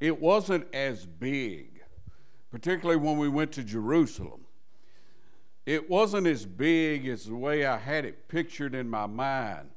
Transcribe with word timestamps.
it 0.00 0.20
wasn't 0.20 0.66
as 0.74 1.06
big, 1.06 1.82
particularly 2.50 3.00
when 3.00 3.18
we 3.18 3.28
went 3.28 3.52
to 3.52 3.64
Jerusalem. 3.64 4.42
It 5.66 5.90
wasn't 5.90 6.26
as 6.26 6.46
big 6.46 7.06
as 7.06 7.26
the 7.26 7.34
way 7.34 7.66
I 7.66 7.76
had 7.76 8.04
it 8.04 8.28
pictured 8.28 8.74
in 8.74 8.88
my 8.88 9.06
mind. 9.06 9.68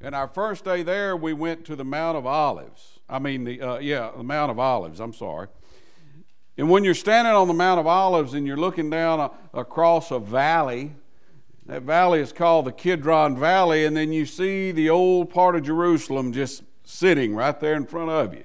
And 0.00 0.14
our 0.14 0.28
first 0.28 0.64
day 0.64 0.82
there, 0.82 1.16
we 1.16 1.32
went 1.32 1.64
to 1.64 1.76
the 1.76 1.84
Mount 1.84 2.16
of 2.16 2.26
Olives. 2.26 3.00
I 3.08 3.18
mean, 3.18 3.44
the, 3.44 3.60
uh, 3.60 3.78
yeah, 3.78 4.10
the 4.16 4.22
Mount 4.22 4.50
of 4.50 4.58
Olives, 4.58 5.00
I'm 5.00 5.14
sorry. 5.14 5.48
And 6.56 6.70
when 6.70 6.84
you're 6.84 6.94
standing 6.94 7.32
on 7.32 7.48
the 7.48 7.54
Mount 7.54 7.80
of 7.80 7.86
Olives 7.86 8.34
and 8.34 8.46
you're 8.46 8.56
looking 8.56 8.90
down 8.90 9.18
a, 9.18 9.30
across 9.58 10.10
a 10.10 10.18
valley, 10.18 10.92
that 11.66 11.82
valley 11.82 12.20
is 12.20 12.32
called 12.32 12.66
the 12.66 12.72
Kidron 12.72 13.36
Valley, 13.36 13.86
and 13.86 13.96
then 13.96 14.12
you 14.12 14.26
see 14.26 14.70
the 14.70 14.90
old 14.90 15.30
part 15.30 15.56
of 15.56 15.62
Jerusalem 15.62 16.32
just 16.32 16.62
sitting 16.84 17.34
right 17.34 17.58
there 17.58 17.74
in 17.74 17.86
front 17.86 18.10
of 18.10 18.34
you. 18.34 18.44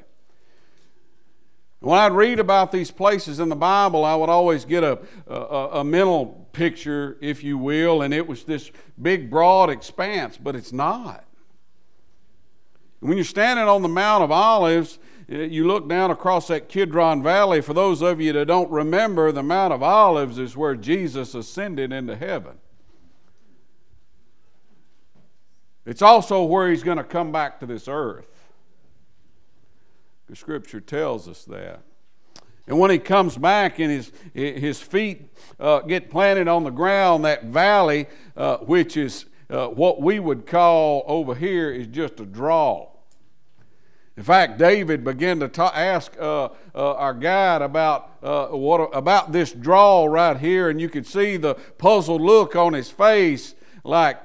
When 1.81 1.97
I'd 1.97 2.11
read 2.11 2.39
about 2.39 2.71
these 2.71 2.91
places 2.91 3.39
in 3.39 3.47
the 3.47 3.55
Bible, 3.55 4.03
I 4.03 4.15
would 4.15 4.29
always 4.29 4.65
get 4.65 4.83
a, 4.83 4.99
a, 5.27 5.79
a, 5.79 5.83
mental 5.83 6.47
picture, 6.51 7.17
if 7.21 7.41
you 7.41 7.57
will, 7.57 8.01
and 8.01 8.13
it 8.13 8.27
was 8.27 8.43
this 8.43 8.69
big, 9.01 9.29
broad 9.29 9.69
expanse, 9.69 10.37
but 10.37 10.57
it's 10.57 10.73
not. 10.73 11.23
When 12.99 13.15
you're 13.15 13.23
standing 13.23 13.65
on 13.65 13.81
the 13.81 13.87
Mount 13.87 14.25
of 14.25 14.31
Olives, 14.31 14.99
you 15.29 15.65
look 15.65 15.87
down 15.87 16.11
across 16.11 16.47
that 16.47 16.67
Kidron 16.67 17.23
Valley. 17.23 17.61
For 17.61 17.73
those 17.73 18.01
of 18.01 18.19
you 18.19 18.33
that 18.33 18.47
don't 18.47 18.69
remember, 18.69 19.31
the 19.31 19.43
Mount 19.43 19.71
of 19.71 19.81
Olives 19.81 20.37
is 20.37 20.57
where 20.57 20.75
Jesus 20.75 21.33
ascended 21.33 21.93
into 21.93 22.17
heaven. 22.17 22.57
It's 25.85 26.01
also 26.01 26.43
where 26.43 26.69
he's 26.69 26.83
going 26.83 26.97
to 26.97 27.03
come 27.05 27.31
back 27.31 27.59
to 27.61 27.65
this 27.65 27.87
earth. 27.87 28.28
The 30.29 30.35
scripture 30.35 30.79
tells 30.79 31.27
us 31.27 31.43
that. 31.45 31.81
And 32.67 32.77
when 32.77 32.91
he 32.91 32.99
comes 32.99 33.35
back 33.35 33.79
and 33.79 33.89
his, 33.89 34.11
his 34.31 34.79
feet 34.79 35.33
uh, 35.59 35.79
get 35.79 36.11
planted 36.11 36.47
on 36.47 36.63
the 36.63 36.69
ground, 36.69 37.25
that 37.25 37.45
valley, 37.45 38.05
uh, 38.37 38.57
which 38.57 38.95
is 38.95 39.25
uh, 39.49 39.69
what 39.69 40.03
we 40.03 40.19
would 40.19 40.45
call 40.45 41.03
over 41.07 41.33
here, 41.33 41.71
is 41.71 41.87
just 41.87 42.19
a 42.19 42.27
draw. 42.27 42.89
In 44.15 44.21
fact, 44.21 44.59
David 44.59 45.03
began 45.03 45.39
to 45.39 45.47
ta- 45.47 45.73
ask 45.73 46.15
uh, 46.19 46.49
uh, 46.75 46.93
our 46.93 47.15
guide 47.15 47.63
about, 47.63 48.11
uh, 48.21 48.49
what, 48.49 48.91
about 48.93 49.31
this 49.31 49.51
draw 49.51 50.05
right 50.05 50.37
here, 50.37 50.69
and 50.69 50.79
you 50.79 50.89
could 50.89 51.07
see 51.07 51.37
the 51.37 51.55
puzzled 51.79 52.21
look 52.21 52.55
on 52.55 52.73
his 52.73 52.91
face, 52.91 53.55
like, 53.83 54.21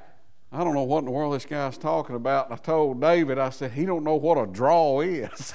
I 0.55 0.62
don't 0.62 0.74
know 0.74 0.84
what 0.84 1.00
in 1.00 1.06
the 1.06 1.10
world 1.10 1.34
this 1.34 1.47
guy's 1.47 1.77
talking 1.77 2.14
about. 2.14 2.47
And 2.47 2.55
I 2.55 2.56
told 2.58 3.00
David, 3.00 3.38
I 3.38 3.50
said, 3.50 3.72
he 3.72 3.84
don't 3.84 4.05
know 4.05 4.14
what 4.14 4.38
a 4.38 4.47
draw 4.47 5.00
is. 5.00 5.52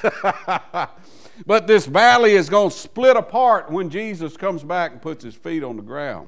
but 1.46 1.68
this 1.68 1.86
valley 1.86 2.34
is 2.34 2.50
going 2.50 2.70
to 2.70 2.76
split 2.76 3.16
apart 3.16 3.72
when 3.72 3.90
Jesus 3.90 4.36
comes 4.36 4.62
back 4.62 4.92
and 4.92 5.02
puts 5.02 5.24
his 5.24 5.36
feet 5.36 5.64
on 5.64 5.78
the 5.78 5.82
ground. 5.82 6.28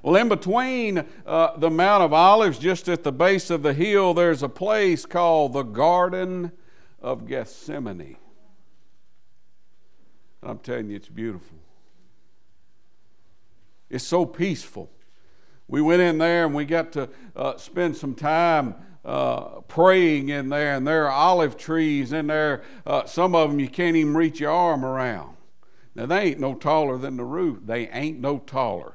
Well, 0.00 0.14
in 0.14 0.28
between 0.28 1.04
uh, 1.26 1.56
the 1.56 1.70
Mount 1.70 2.04
of 2.04 2.12
Olives, 2.12 2.56
just 2.56 2.88
at 2.88 3.02
the 3.02 3.10
base 3.10 3.50
of 3.50 3.64
the 3.64 3.74
hill, 3.74 4.14
there's 4.14 4.44
a 4.44 4.48
place 4.48 5.04
called 5.04 5.54
the 5.54 5.64
Garden 5.64 6.52
of 7.02 7.26
Gethsemane. 7.26 8.16
I'm 10.40 10.60
telling 10.60 10.90
you, 10.90 10.94
it's 10.94 11.08
beautiful. 11.08 11.58
It's 13.90 14.04
so 14.04 14.24
peaceful. 14.24 14.88
We 15.68 15.82
went 15.82 16.00
in 16.00 16.18
there 16.18 16.46
and 16.46 16.54
we 16.54 16.64
got 16.64 16.92
to 16.92 17.10
uh, 17.36 17.56
spend 17.58 17.96
some 17.96 18.14
time 18.14 18.74
uh, 19.04 19.60
praying 19.68 20.28
in 20.28 20.48
there, 20.48 20.74
and 20.74 20.86
there 20.86 21.06
are 21.06 21.10
olive 21.10 21.56
trees 21.56 22.12
in 22.12 22.26
there. 22.26 22.62
Uh, 22.84 23.04
some 23.04 23.34
of 23.34 23.50
them 23.50 23.60
you 23.60 23.68
can't 23.68 23.96
even 23.96 24.14
reach 24.14 24.40
your 24.40 24.50
arm 24.50 24.84
around. 24.84 25.36
Now, 25.94 26.06
they 26.06 26.20
ain't 26.20 26.40
no 26.40 26.54
taller 26.54 26.98
than 26.98 27.16
the 27.16 27.24
roof. 27.24 27.60
They 27.64 27.88
ain't 27.88 28.20
no 28.20 28.38
taller. 28.38 28.94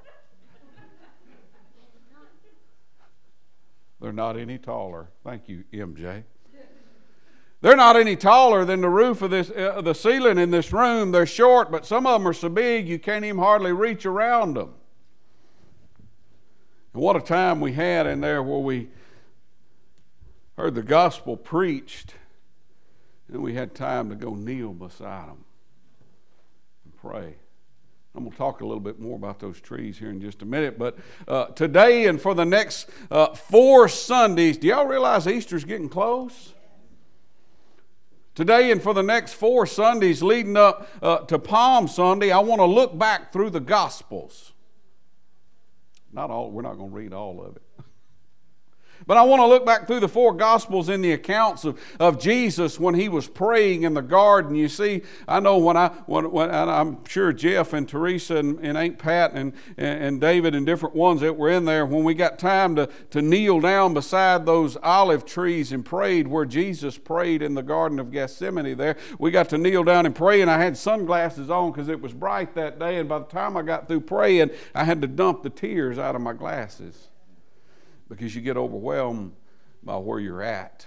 They're 4.00 4.11
not 4.11 4.38
any 4.38 4.57
taller. 4.57 5.09
Thank 5.23 5.47
you, 5.47 5.63
MJ. 5.73 6.23
They're 7.61 7.78
not 7.78 7.95
any 7.95 8.17
taller 8.17 8.66
than 8.66 8.81
the 8.81 8.90
roof 8.90 9.22
of 9.22 9.31
this, 9.31 9.50
uh, 9.50 9.79
the 9.81 9.94
ceiling 9.94 10.38
in 10.38 10.51
this 10.51 10.73
room. 10.73 11.11
They're 11.11 11.25
short, 11.25 11.72
but 11.72 11.85
some 11.85 12.05
of 12.05 12.19
them 12.19 12.28
are 12.28 12.34
so 12.34 12.50
big 12.50 12.88
you 12.90 13.00
can't 13.00 13.23
even 13.23 13.40
hardly 13.40 13.72
reach 13.72 14.05
around 14.05 14.55
them. 14.55 14.73
And 16.93 17.01
what 17.01 17.15
a 17.15 17.21
time 17.21 17.59
we 17.59 17.73
had 17.73 18.05
in 18.05 18.21
there 18.21 18.43
where 18.43 18.59
we 18.59 18.89
heard 20.57 20.75
the 20.75 20.83
gospel 20.83 21.35
preached, 21.35 22.13
and 23.31 23.41
we 23.41 23.55
had 23.55 23.73
time 23.73 24.09
to 24.09 24.15
go 24.15 24.35
kneel 24.35 24.73
beside 24.73 25.29
them 25.29 25.45
and 26.85 26.95
pray. 26.97 27.35
I'm 28.15 28.25
going 28.25 28.31
to 28.31 28.37
talk 28.37 28.61
a 28.61 28.65
little 28.65 28.79
bit 28.79 28.99
more 28.99 29.15
about 29.15 29.39
those 29.39 29.59
trees 29.59 29.97
here 29.97 30.11
in 30.11 30.21
just 30.21 30.43
a 30.43 30.45
minute. 30.45 30.77
But 30.77 30.99
uh, 31.27 31.45
today 31.45 32.05
and 32.05 32.21
for 32.21 32.35
the 32.35 32.45
next 32.45 32.87
uh, 33.09 33.33
four 33.33 33.87
Sundays, 33.87 34.59
do 34.59 34.67
y'all 34.67 34.85
realize 34.85 35.25
Easter's 35.25 35.65
getting 35.65 35.89
close? 35.89 36.53
Today 38.35 38.71
and 38.71 38.81
for 38.81 38.93
the 38.93 39.01
next 39.01 39.33
four 39.33 39.65
Sundays 39.65 40.21
leading 40.21 40.57
up 40.57 40.87
uh, 41.01 41.19
to 41.19 41.39
Palm 41.39 41.87
Sunday, 41.87 42.31
I 42.31 42.39
want 42.39 42.59
to 42.59 42.65
look 42.65 42.95
back 42.95 43.33
through 43.33 43.49
the 43.49 43.59
Gospels. 43.59 44.53
Not 46.13 46.29
all, 46.29 46.51
we're 46.51 46.62
not 46.62 46.78
going 46.78 46.91
to 46.91 46.96
read 46.96 47.13
all 47.13 47.44
of 47.44 47.56
it. 47.56 47.62
But 49.06 49.18
I 49.18 49.24
want 49.24 49.41
to 49.41 49.47
look 49.47 49.66
back 49.66 49.88
through 49.88 50.00
the 50.00 50.08
four 50.08 50.34
Gospels 50.34 50.90
in 50.90 51.02
the 51.02 51.12
accounts 51.12 51.66
of, 51.66 51.80
of 52.00 52.19
Jesus 52.19 52.80
when 52.80 52.96
he 52.96 53.09
was 53.09 53.28
praying 53.28 53.84
in 53.84 53.94
the 53.94 54.02
garden. 54.02 54.56
You 54.56 54.69
see, 54.69 55.02
I 55.28 55.40
know 55.40 55.58
when 55.58 55.75
I, 55.75 55.90
when, 56.06 56.31
when 56.31 56.52
I'm 56.52 57.03
sure 57.06 57.34
Jeff 57.34 57.74
and 57.74 57.88
Teresa 57.88 58.38
and, 58.38 58.59
and 58.59 58.78
Aunt 58.78 58.97
Pat 58.97 59.34
and, 59.34 59.53
and 59.78 60.22
David 60.22 60.56
and 60.56 60.66
different 60.66 60.96
ones 60.96 61.22
that 61.22 61.36
were 61.36 61.50
in 61.50 61.66
there, 61.66 61.86
when 61.86 62.03
we 62.03 62.14
got 62.14 62.40
time 62.40 62.75
to, 62.75 62.88
to 63.12 63.22
kneel 63.22 63.59
down 63.59 63.94
beside 63.94 64.46
those 64.46 64.78
olive 64.81 65.25
trees 65.25 65.72
and 65.72 65.84
prayed 65.84 66.28
where 66.28 66.46
Jesus 66.46 66.97
prayed 66.97 67.41
in 67.41 67.53
the 67.53 67.64
Garden 67.64 68.00
of 68.00 68.12
Gethsemane 68.12 68.78
there, 68.78 68.97
we 69.20 69.31
got 69.31 69.50
to 69.50 69.58
kneel 69.58 69.84
down 69.84 70.06
and 70.06 70.16
pray, 70.16 70.41
and 70.41 70.50
I 70.50 70.62
had 70.62 70.78
sunglasses 70.78 71.50
on 71.50 71.72
because 71.72 71.90
it 71.90 72.02
was 72.02 72.14
bright 72.14 72.56
that 72.56 72.80
day, 72.80 73.00
and 73.00 73.09
by 73.09 73.20
the 73.20 73.25
time 73.25 73.58
I 73.58 73.62
got 73.62 73.88
through 73.88 74.02
praying, 74.02 74.52
I 74.74 74.84
had 74.84 75.02
to 75.02 75.08
dump 75.08 75.44
the 75.44 75.50
tears 75.50 75.97
out 75.97 76.16
of 76.16 76.22
my 76.22 76.34
glasses 76.34 77.09
because 78.09 78.36
you 78.36 78.41
get 78.41 78.58
overwhelmed 78.58 79.34
by 79.84 79.97
where 79.97 80.19
you're 80.19 80.41
at. 80.41 80.86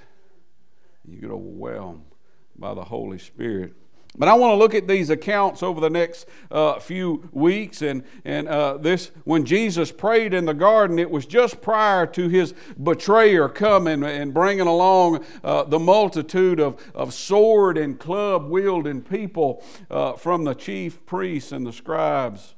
You 1.05 1.21
get 1.21 1.31
overwhelmed 1.31 2.05
by 2.59 2.75
the 2.75 2.85
Holy 2.85 3.19
Spirit. 3.19 3.75
But 4.19 4.29
I 4.29 4.35
want 4.35 4.53
to 4.53 4.57
look 4.57 4.75
at 4.75 4.89
these 4.89 5.11
accounts 5.11 5.63
over 5.63 5.81
the 5.81 5.91
next 5.91 6.27
uh, 6.51 6.79
few 6.79 7.29
weeks. 7.33 7.83
And, 7.83 8.03
and 8.25 8.49
uh, 8.49 8.79
this, 8.79 9.11
when 9.25 9.45
Jesus 9.45 9.93
prayed 9.93 10.33
in 10.33 10.47
the 10.47 10.55
garden, 10.55 10.99
it 10.99 11.11
was 11.11 11.27
just 11.27 11.61
prior 11.61 12.07
to 12.07 12.29
his 12.29 12.55
betrayer 12.83 13.49
coming 13.49 14.03
and 14.03 14.33
bringing 14.33 14.67
along 14.67 15.25
uh, 15.45 15.65
the 15.65 15.79
multitude 15.79 16.61
of, 16.61 16.81
of 16.95 17.13
sword 17.13 17.77
and 17.77 17.99
club 17.99 18.49
wielding 18.49 19.03
people 19.03 19.63
uh, 19.91 20.15
from 20.15 20.45
the 20.45 20.55
chief 20.55 21.05
priests 21.05 21.53
and 21.53 21.67
the 21.67 21.73
scribes 21.73 22.55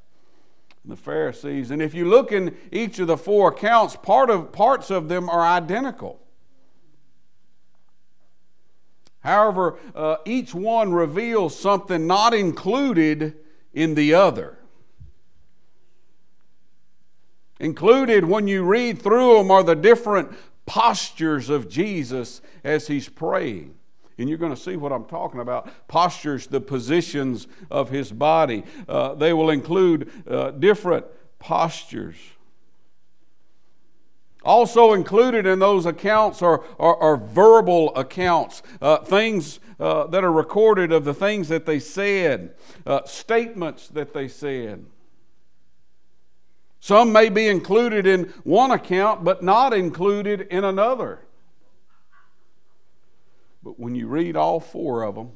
the 0.89 0.97
Pharisees. 0.97 1.71
And 1.71 1.83
if 1.83 1.95
you 1.95 2.07
look 2.07 2.33
in 2.33 2.57
each 2.73 2.99
of 2.99 3.07
the 3.07 3.17
four 3.17 3.51
accounts, 3.51 3.97
part 3.97 4.31
of, 4.31 4.53
parts 4.53 4.91
of 4.91 5.09
them 5.09 5.29
are 5.29 5.43
identical. 5.43 6.21
However, 9.21 9.79
uh, 9.95 10.17
each 10.25 10.55
one 10.55 10.93
reveals 10.93 11.59
something 11.59 12.07
not 12.07 12.33
included 12.33 13.37
in 13.75 13.95
the 13.95 14.15
other. 14.15 14.59
Included 17.61 18.25
when 18.25 18.47
you 18.49 18.65
read 18.65 19.03
through 19.03 19.39
them 19.39 19.51
are 19.51 19.65
the 19.65 19.75
different 19.75 20.33
postures 20.65 21.51
of 21.51 21.69
Jesus 21.69 22.41
as 22.63 22.87
he's 22.87 23.09
praying. 23.09 23.75
And 24.19 24.29
you're 24.29 24.39
going 24.39 24.55
to 24.55 24.61
see 24.61 24.77
what 24.77 24.93
I'm 24.93 25.05
talking 25.05 25.41
about 25.41 25.71
postures, 25.87 26.49
the 26.49 26.61
positions 26.61 27.47
of 27.71 27.91
his 27.91 28.11
body. 28.11 28.65
Uh, 28.89 29.15
they 29.15 29.33
will 29.33 29.51
include 29.51 30.11
uh, 30.29 30.51
different 30.51 31.07
postures. 31.39 32.17
Also 34.45 34.93
included 34.93 35.47
in 35.47 35.59
those 35.59 35.87
accounts 35.87 36.43
are, 36.43 36.65
are, 36.79 36.97
are 36.97 37.17
verbal 37.17 37.95
accounts, 37.95 38.63
uh, 38.81 38.99
things 38.99 39.61
uh, 39.79 40.07
that 40.09 40.25
are 40.25 40.33
recorded 40.33 40.91
of 40.91 41.05
the 41.05 41.15
things 41.15 41.49
that 41.49 41.67
they 41.67 41.79
said, 41.79 42.55
uh, 42.87 43.05
statements 43.05 43.89
that 43.89 44.15
they 44.15 44.27
said. 44.27 44.85
Some 46.81 47.13
may 47.13 47.29
be 47.29 47.49
included 47.49 48.07
in 48.07 48.33
one 48.45 48.71
account, 48.71 49.23
but 49.23 49.43
not 49.43 49.73
included 49.73 50.43
in 50.43 50.65
another. 50.65 51.21
But 53.69 53.79
when 53.79 53.95
you 53.95 54.09
read 54.09 54.35
all 54.35 54.61
four 54.61 55.03
of 55.03 55.15
them 55.15 55.33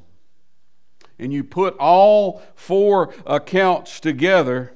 and 1.19 1.31
you 1.31 1.43
put 1.43 1.77
all 1.77 2.41
four 2.55 3.13
accounts 3.27 3.99
together, 3.99 4.73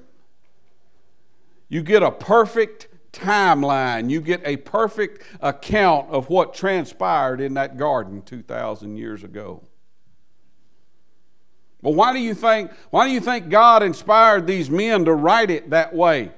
you 1.68 1.82
get 1.82 2.04
a 2.04 2.12
perfect 2.12 2.88
timeline. 3.12 4.12
You 4.12 4.22
get 4.22 4.44
a 4.46 4.58
perfect 4.58 5.24
account 5.42 6.12
of 6.12 6.30
what 6.30 6.54
transpired 6.54 7.42
in 7.42 7.56
that 7.56 7.78
garden 7.78 8.22
2,000 8.22 8.96
years 8.96 9.24
ago. 9.24 9.64
Well, 11.82 11.96
why 11.96 12.14
do 12.14 12.20
you 12.20 12.36
think 12.36 12.70
why 12.92 13.08
do 13.08 13.12
you 13.12 13.22
think 13.22 13.50
God 13.50 13.82
inspired 13.82 14.46
these 14.46 14.70
men 14.70 15.06
to 15.06 15.16
write 15.16 15.50
it 15.50 15.72
that 15.72 15.96
way? 15.96 16.32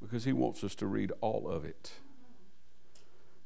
Because 0.00 0.24
he 0.24 0.32
wants 0.32 0.62
us 0.62 0.76
to 0.76 0.86
read 0.86 1.10
all 1.20 1.48
of 1.50 1.64
it. 1.64 1.94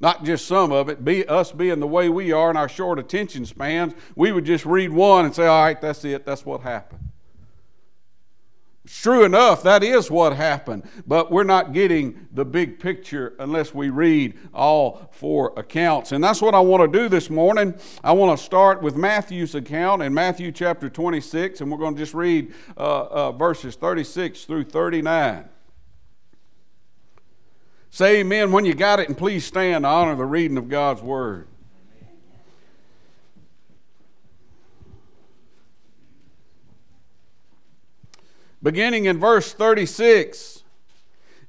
Not 0.01 0.25
just 0.25 0.47
some 0.47 0.71
of 0.71 0.89
it. 0.89 1.05
Be 1.05 1.25
us 1.27 1.51
being 1.51 1.79
the 1.79 1.87
way 1.87 2.09
we 2.09 2.31
are 2.31 2.49
in 2.49 2.57
our 2.57 2.67
short 2.67 2.97
attention 2.97 3.45
spans, 3.45 3.93
we 4.15 4.31
would 4.31 4.45
just 4.45 4.65
read 4.65 4.91
one 4.91 5.25
and 5.25 5.33
say, 5.33 5.45
"All 5.45 5.63
right, 5.63 5.79
that's 5.79 6.03
it. 6.03 6.25
That's 6.25 6.45
what 6.45 6.61
happened." 6.61 7.11
True 8.87 9.23
enough, 9.23 9.61
that 9.61 9.83
is 9.83 10.09
what 10.09 10.35
happened, 10.35 10.83
but 11.05 11.31
we're 11.31 11.43
not 11.43 11.71
getting 11.71 12.27
the 12.33 12.43
big 12.43 12.79
picture 12.79 13.35
unless 13.37 13.75
we 13.75 13.89
read 13.89 14.37
all 14.55 15.07
four 15.11 15.53
accounts. 15.55 16.11
And 16.11 16.23
that's 16.23 16.41
what 16.41 16.55
I 16.55 16.59
want 16.59 16.91
to 16.91 16.99
do 16.99 17.07
this 17.07 17.29
morning. 17.29 17.75
I 18.03 18.11
want 18.13 18.37
to 18.37 18.43
start 18.43 18.81
with 18.81 18.95
Matthew's 18.95 19.53
account 19.53 20.01
in 20.01 20.15
Matthew 20.15 20.51
chapter 20.51 20.89
26, 20.89 21.61
and 21.61 21.71
we're 21.71 21.77
going 21.77 21.93
to 21.93 21.99
just 21.99 22.15
read 22.15 22.53
uh, 22.75 23.03
uh, 23.03 23.31
verses 23.33 23.75
36 23.75 24.45
through 24.45 24.63
39. 24.63 25.47
Say 27.93 28.21
amen 28.21 28.53
when 28.53 28.63
you 28.63 28.73
got 28.73 29.01
it, 29.01 29.09
and 29.09 29.17
please 29.17 29.45
stand 29.45 29.83
to 29.83 29.89
honor 29.89 30.15
the 30.15 30.25
reading 30.25 30.57
of 30.57 30.69
God's 30.69 31.01
word. 31.01 31.49
Beginning 38.63 39.05
in 39.05 39.19
verse 39.19 39.51
36, 39.51 40.63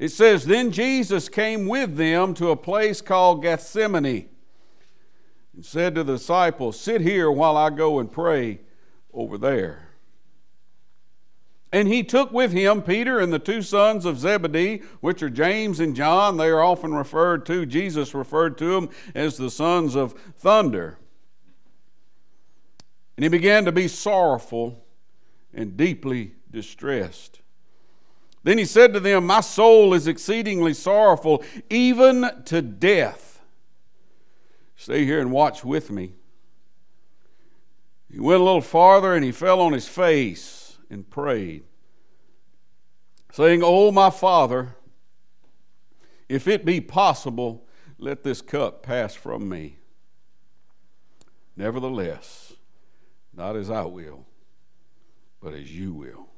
it 0.00 0.08
says, 0.08 0.44
Then 0.46 0.72
Jesus 0.72 1.28
came 1.28 1.68
with 1.68 1.96
them 1.96 2.34
to 2.34 2.50
a 2.50 2.56
place 2.56 3.00
called 3.00 3.42
Gethsemane 3.42 4.28
and 5.54 5.64
said 5.64 5.94
to 5.94 6.02
the 6.02 6.14
disciples, 6.14 6.80
Sit 6.80 7.02
here 7.02 7.30
while 7.30 7.56
I 7.56 7.70
go 7.70 8.00
and 8.00 8.10
pray 8.10 8.62
over 9.14 9.38
there. 9.38 9.91
And 11.72 11.88
he 11.88 12.02
took 12.02 12.30
with 12.30 12.52
him 12.52 12.82
Peter 12.82 13.18
and 13.18 13.32
the 13.32 13.38
two 13.38 13.62
sons 13.62 14.04
of 14.04 14.18
Zebedee, 14.18 14.82
which 15.00 15.22
are 15.22 15.30
James 15.30 15.80
and 15.80 15.96
John. 15.96 16.36
They 16.36 16.48
are 16.48 16.62
often 16.62 16.94
referred 16.94 17.46
to, 17.46 17.64
Jesus 17.64 18.14
referred 18.14 18.58
to 18.58 18.74
them 18.74 18.90
as 19.14 19.38
the 19.38 19.50
sons 19.50 19.94
of 19.94 20.12
thunder. 20.36 20.98
And 23.16 23.24
he 23.24 23.30
began 23.30 23.64
to 23.64 23.72
be 23.72 23.88
sorrowful 23.88 24.84
and 25.54 25.76
deeply 25.76 26.34
distressed. 26.50 27.40
Then 28.42 28.58
he 28.58 28.64
said 28.66 28.92
to 28.92 29.00
them, 29.00 29.26
My 29.26 29.40
soul 29.40 29.94
is 29.94 30.06
exceedingly 30.06 30.74
sorrowful, 30.74 31.42
even 31.70 32.28
to 32.46 32.60
death. 32.60 33.40
Stay 34.76 35.06
here 35.06 35.20
and 35.20 35.30
watch 35.30 35.64
with 35.64 35.90
me. 35.90 36.12
He 38.10 38.20
went 38.20 38.40
a 38.40 38.44
little 38.44 38.60
farther 38.60 39.14
and 39.14 39.24
he 39.24 39.32
fell 39.32 39.60
on 39.60 39.72
his 39.72 39.88
face 39.88 40.61
and 40.92 41.08
prayed, 41.08 41.64
saying, 43.32 43.62
Oh, 43.64 43.90
my 43.90 44.10
Father, 44.10 44.76
if 46.28 46.46
it 46.46 46.64
be 46.64 46.80
possible, 46.80 47.66
let 47.98 48.22
this 48.22 48.42
cup 48.42 48.82
pass 48.82 49.14
from 49.14 49.48
me. 49.48 49.78
Nevertheless, 51.56 52.52
not 53.34 53.56
as 53.56 53.70
I 53.70 53.82
will, 53.82 54.26
but 55.40 55.54
as 55.54 55.74
you 55.74 55.94
will. 55.94 56.28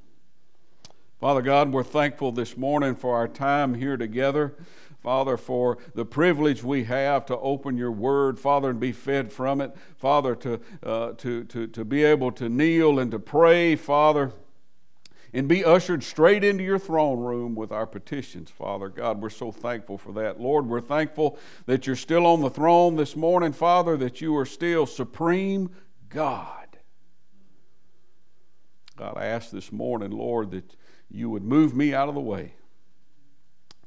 Father 1.20 1.42
God, 1.42 1.72
we're 1.72 1.82
thankful 1.82 2.32
this 2.32 2.56
morning 2.56 2.94
for 2.94 3.16
our 3.16 3.28
time 3.28 3.74
here 3.74 3.96
together. 3.96 4.54
Father, 5.02 5.36
for 5.36 5.78
the 5.94 6.04
privilege 6.04 6.62
we 6.62 6.84
have 6.84 7.26
to 7.26 7.38
open 7.38 7.76
your 7.76 7.92
word, 7.92 8.38
Father, 8.38 8.70
and 8.70 8.80
be 8.80 8.92
fed 8.92 9.32
from 9.32 9.60
it. 9.60 9.74
Father, 9.96 10.34
to, 10.36 10.60
uh, 10.82 11.12
to, 11.12 11.44
to, 11.44 11.66
to 11.66 11.84
be 11.84 12.04
able 12.04 12.32
to 12.32 12.48
kneel 12.48 12.98
and 12.98 13.10
to 13.10 13.18
pray, 13.18 13.76
Father, 13.76 14.32
and 15.34 15.48
be 15.48 15.64
ushered 15.64 16.04
straight 16.04 16.44
into 16.44 16.62
your 16.62 16.78
throne 16.78 17.18
room 17.18 17.56
with 17.56 17.72
our 17.72 17.88
petitions, 17.88 18.50
Father. 18.50 18.88
God, 18.88 19.20
we're 19.20 19.30
so 19.30 19.50
thankful 19.50 19.98
for 19.98 20.12
that. 20.12 20.40
Lord, 20.40 20.66
we're 20.66 20.80
thankful 20.80 21.36
that 21.66 21.88
you're 21.88 21.96
still 21.96 22.24
on 22.24 22.40
the 22.40 22.48
throne 22.48 22.94
this 22.94 23.16
morning, 23.16 23.52
Father, 23.52 23.96
that 23.96 24.20
you 24.20 24.36
are 24.36 24.46
still 24.46 24.86
supreme 24.86 25.70
God. 26.08 26.78
God, 28.96 29.14
I 29.16 29.26
ask 29.26 29.50
this 29.50 29.72
morning, 29.72 30.12
Lord, 30.12 30.52
that 30.52 30.76
you 31.10 31.28
would 31.30 31.42
move 31.42 31.74
me 31.74 31.92
out 31.92 32.08
of 32.08 32.14
the 32.14 32.20
way. 32.20 32.54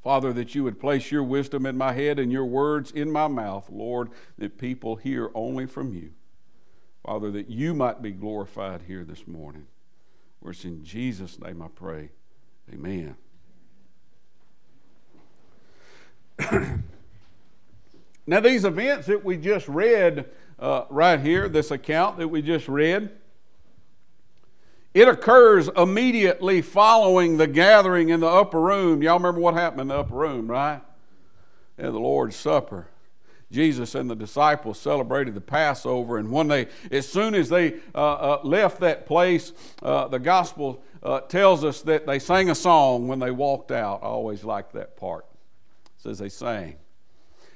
Father, 0.04 0.34
that 0.34 0.54
you 0.54 0.66
would 0.66 0.82
place 0.82 1.12
your 1.12 1.24
wisdom 1.24 1.66
in 1.66 1.78
my 1.78 1.94
head 1.94 2.20
and 2.20 2.30
your 2.30 2.46
words 2.46 2.92
in 2.92 3.10
my 3.10 3.28
mouth, 3.28 3.70
Lord, 3.70 4.10
that 4.38 4.58
people 4.58 4.98
hear 4.98 5.32
only 5.34 5.66
from 5.66 5.94
you. 5.94 6.12
Father, 7.06 7.32
that 7.32 7.50
you 7.50 7.74
might 7.74 8.02
be 8.02 8.12
glorified 8.12 8.84
here 8.84 9.06
this 9.06 9.26
morning. 9.26 9.68
For 10.48 10.52
it's 10.52 10.64
in 10.64 10.82
Jesus' 10.82 11.38
name 11.42 11.62
I 11.62 11.68
pray. 11.68 12.10
Amen. 12.74 13.18
now, 18.26 18.40
these 18.40 18.64
events 18.64 19.08
that 19.08 19.26
we 19.26 19.36
just 19.36 19.68
read 19.68 20.30
uh, 20.58 20.86
right 20.90 21.20
here, 21.20 21.50
this 21.50 21.70
account 21.70 22.18
that 22.20 22.30
we 22.30 22.42
just 22.42 22.70
read, 22.70 23.12
it 24.94 25.10
occurs 25.10 25.68
immediately 25.76 26.62
following 26.62 27.36
the 27.36 27.48
gathering 27.48 28.08
in 28.08 28.22
the 28.22 28.28
upper 28.28 28.62
room. 28.62 29.04
Y'all 29.04 29.18
remember 29.18 29.42
what 29.42 29.54
happened 29.54 29.82
in 29.82 29.88
the 29.90 29.98
upper 29.98 30.16
room, 30.16 30.50
right? 30.50 30.80
In 31.78 31.88
the 31.88 32.00
Lord's 32.00 32.38
Supper. 32.38 32.88
Jesus 33.52 33.96
and 33.96 34.10
the 34.10 34.16
disciples 34.16 34.80
celebrated 34.80 35.34
the 35.34 35.42
Passover, 35.42 36.18
and 36.18 36.30
when 36.30 36.48
they, 36.48 36.68
as 36.92 37.08
soon 37.08 37.34
as 37.34 37.48
they 37.48 37.76
uh, 37.96 38.14
uh, 38.14 38.40
left 38.44 38.80
that 38.82 39.06
place, 39.06 39.54
uh, 39.82 40.08
the 40.08 40.20
gospel 40.20 40.84
uh, 41.02 41.22
tells 41.22 41.64
us 41.64 41.82
that 41.84 42.06
they 42.06 42.20
sang 42.20 42.50
a 42.50 42.56
song 42.56 43.08
when 43.08 43.20
they 43.20 43.32
walked 43.32 43.72
out. 43.72 44.02
I 44.04 44.08
always 44.08 44.44
like 44.44 44.74
that 44.74 44.98
part. 44.98 45.26
It 45.86 46.02
says 46.02 46.20
they 46.20 46.30
sang. 46.30 46.76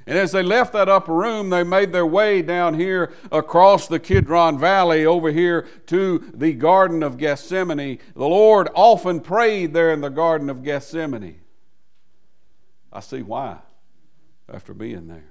And 0.07 0.17
as 0.17 0.31
they 0.31 0.41
left 0.41 0.73
that 0.73 0.89
upper 0.89 1.13
room, 1.13 1.49
they 1.49 1.63
made 1.63 1.91
their 1.91 2.05
way 2.05 2.41
down 2.41 2.73
here 2.73 3.13
across 3.31 3.87
the 3.87 3.99
Kidron 3.99 4.57
Valley 4.57 5.05
over 5.05 5.31
here 5.31 5.67
to 5.87 6.31
the 6.33 6.53
Garden 6.53 7.03
of 7.03 7.17
Gethsemane. 7.17 7.99
The 8.15 8.27
Lord 8.27 8.69
often 8.73 9.19
prayed 9.19 9.73
there 9.73 9.91
in 9.91 10.01
the 10.01 10.09
Garden 10.09 10.49
of 10.49 10.63
Gethsemane. 10.63 11.41
I 12.91 12.99
see 12.99 13.21
why 13.21 13.59
after 14.51 14.73
being 14.73 15.07
there. 15.07 15.30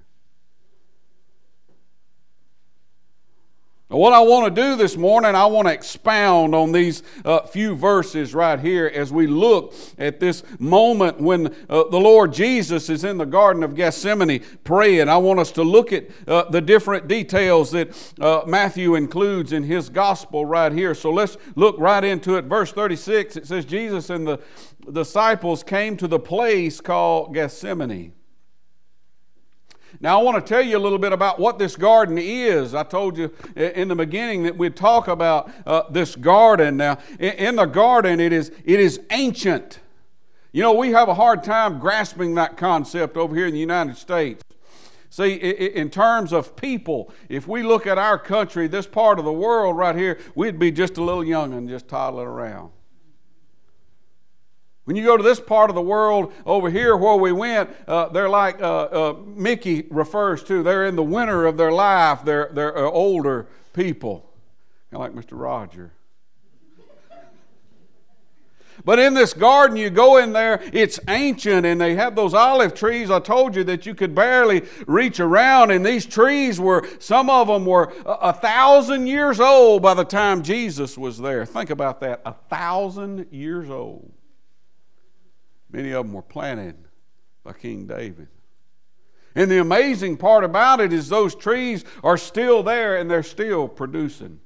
What 3.99 4.13
I 4.13 4.21
want 4.21 4.55
to 4.55 4.63
do 4.63 4.77
this 4.77 4.97
morning, 4.97 5.35
I 5.35 5.47
want 5.47 5.67
to 5.67 5.75
expound 5.75 6.55
on 6.55 6.71
these 6.71 7.03
uh, 7.25 7.41
few 7.41 7.75
verses 7.75 8.35
right 8.35 8.61
here 8.61 8.87
as 8.87 9.13
we 9.13 9.27
look 9.27 9.75
at 9.99 10.21
this 10.21 10.45
moment 10.61 11.21
when 11.21 11.49
uh, 11.69 11.85
the 11.91 11.99
Lord 11.99 12.33
Jesus 12.33 12.89
is 12.89 13.03
in 13.03 13.19
the 13.19 13.27
Garden 13.27 13.65
of 13.65 13.75
Gethsemane 13.75 14.45
praying. 14.63 15.09
I 15.09 15.17
want 15.17 15.41
us 15.41 15.51
to 15.53 15.65
look 15.65 15.93
at 15.93 16.07
uh, 16.29 16.45
the 16.51 16.61
different 16.61 17.09
details 17.09 17.73
that 17.73 18.15
uh, 18.21 18.43
Matthew 18.47 18.95
includes 18.95 19.53
in 19.53 19.65
his 19.65 19.89
gospel 19.89 20.47
right 20.47 20.71
here. 20.71 20.95
So 20.95 21.11
let's 21.11 21.37
look 21.57 21.77
right 21.77 22.05
into 22.05 22.37
it. 22.37 22.45
Verse 22.45 22.71
36, 22.71 23.39
it 23.39 23.47
says, 23.49 23.65
Jesus 23.65 24.09
and 24.09 24.25
the 24.25 24.39
disciples 24.93 25.65
came 25.65 25.97
to 25.97 26.07
the 26.07 26.21
place 26.21 26.81
called 26.81 27.35
Gethsemane. 27.35 28.13
Now, 29.99 30.21
I 30.21 30.23
want 30.23 30.45
to 30.45 30.49
tell 30.49 30.63
you 30.63 30.77
a 30.77 30.79
little 30.79 30.99
bit 30.99 31.13
about 31.13 31.39
what 31.39 31.59
this 31.59 31.77
garden 31.77 32.19
is. 32.19 32.75
I 32.75 32.85
told 32.85 33.17
you 33.17 33.33
in 33.57 33.89
the 33.89 33.97
beginning 33.97 34.45
that 34.45 34.57
we'd 34.57 34.77
talk 34.77 35.09
about 35.09 35.51
uh, 35.67 35.83
this 35.91 36.15
garden. 36.15 36.77
Now, 36.77 36.99
in 37.19 37.57
the 37.57 37.67
garden, 37.67 38.21
it 38.21 38.33
is, 38.33 38.53
it 38.65 38.81
is 38.81 39.01
ancient. 39.11 39.81
You 40.53 40.63
know, 40.63 40.73
we 40.73 40.91
have 40.91 41.09
a 41.09 41.15
hard 41.15 41.43
time 41.45 41.79
grasping 41.79 42.35
that 42.35 42.57
concept 42.57 43.17
over 43.17 43.35
here 43.35 43.47
in 43.47 43.55
the 43.55 43.61
United 43.61 43.97
States. 43.97 44.43
See, 45.11 45.35
in 45.35 45.91
terms 45.91 46.33
of 46.33 46.55
people, 46.55 47.13
if 47.29 47.49
we 47.49 47.65
look 47.65 47.85
at 47.87 47.99
our 47.99 48.17
country, 48.17 48.69
this 48.69 48.87
part 48.87 49.19
of 49.19 49.25
the 49.25 49.33
world 49.33 49.77
right 49.77 49.97
here, 49.97 50.19
we'd 50.37 50.59
be 50.59 50.71
just 50.71 50.99
a 50.99 51.03
little 51.03 51.25
young 51.25 51.53
and 51.53 51.69
just 51.69 51.89
toddling 51.89 52.29
around. 52.29 52.71
When 54.91 54.97
you 54.97 55.05
go 55.05 55.17
to 55.17 55.23
this 55.23 55.39
part 55.39 55.71
of 55.71 55.77
the 55.77 55.83
world 55.83 56.33
over 56.45 56.69
here 56.69 56.97
where 56.97 57.15
we 57.15 57.31
went, 57.31 57.71
uh, 57.87 58.09
they're 58.09 58.29
like 58.29 58.61
uh, 58.61 58.83
uh, 58.87 59.17
Mickey 59.25 59.87
refers 59.89 60.43
to. 60.43 60.65
They're 60.65 60.85
in 60.85 60.97
the 60.97 61.03
winter 61.05 61.47
of 61.47 61.57
their 61.57 61.71
life. 61.71 62.25
They're, 62.25 62.51
they're 62.53 62.77
uh, 62.77 62.91
older 62.91 63.47
people, 63.73 64.29
kind 64.91 65.01
of 65.01 65.15
like 65.15 65.25
Mr. 65.25 65.41
Roger. 65.41 65.93
But 68.85 68.99
in 68.99 69.15
this 69.15 69.33
garden, 69.33 69.77
you 69.77 69.91
go 69.91 70.17
in 70.17 70.33
there, 70.33 70.61
it's 70.73 70.99
ancient, 71.07 71.65
and 71.65 71.81
they 71.81 71.95
have 71.95 72.17
those 72.17 72.35
olive 72.35 72.75
trees. 72.75 73.13
I 73.13 73.21
told 73.21 73.55
you 73.55 73.63
that 73.63 73.87
you 73.87 73.95
could 73.95 74.13
barely 74.13 74.65
reach 74.89 75.21
around, 75.21 75.71
and 75.71 75.87
these 75.87 76.05
trees 76.05 76.59
were, 76.59 76.85
some 76.99 77.31
of 77.31 77.47
them 77.47 77.65
were 77.65 77.93
a, 78.05 78.11
a 78.11 78.33
thousand 78.33 79.07
years 79.07 79.39
old 79.39 79.83
by 79.83 79.95
the 79.95 80.05
time 80.05 80.43
Jesus 80.43 80.99
was 80.99 81.17
there. 81.17 81.47
Think 81.47 81.71
about 81.71 82.01
that 82.01 82.23
a 82.27 82.33
thousand 82.33 83.29
years 83.31 83.71
old. 83.71 84.11
Many 85.73 85.93
of 85.93 86.07
them 86.07 86.13
were 86.13 86.23
planted 86.23 86.77
by 87.45 87.53
King 87.53 87.87
David. 87.87 88.29
And 89.35 89.51
the 89.51 89.61
amazing 89.61 90.17
part 90.17 90.43
about 90.43 90.81
it 90.81 90.93
is 90.93 91.09
those 91.09 91.35
trees 91.35 91.85
are 92.03 92.17
still 92.17 92.63
there 92.63 92.97
and 92.97 93.11
they're 93.11 93.23
still 93.23 93.69
producing 93.69 94.41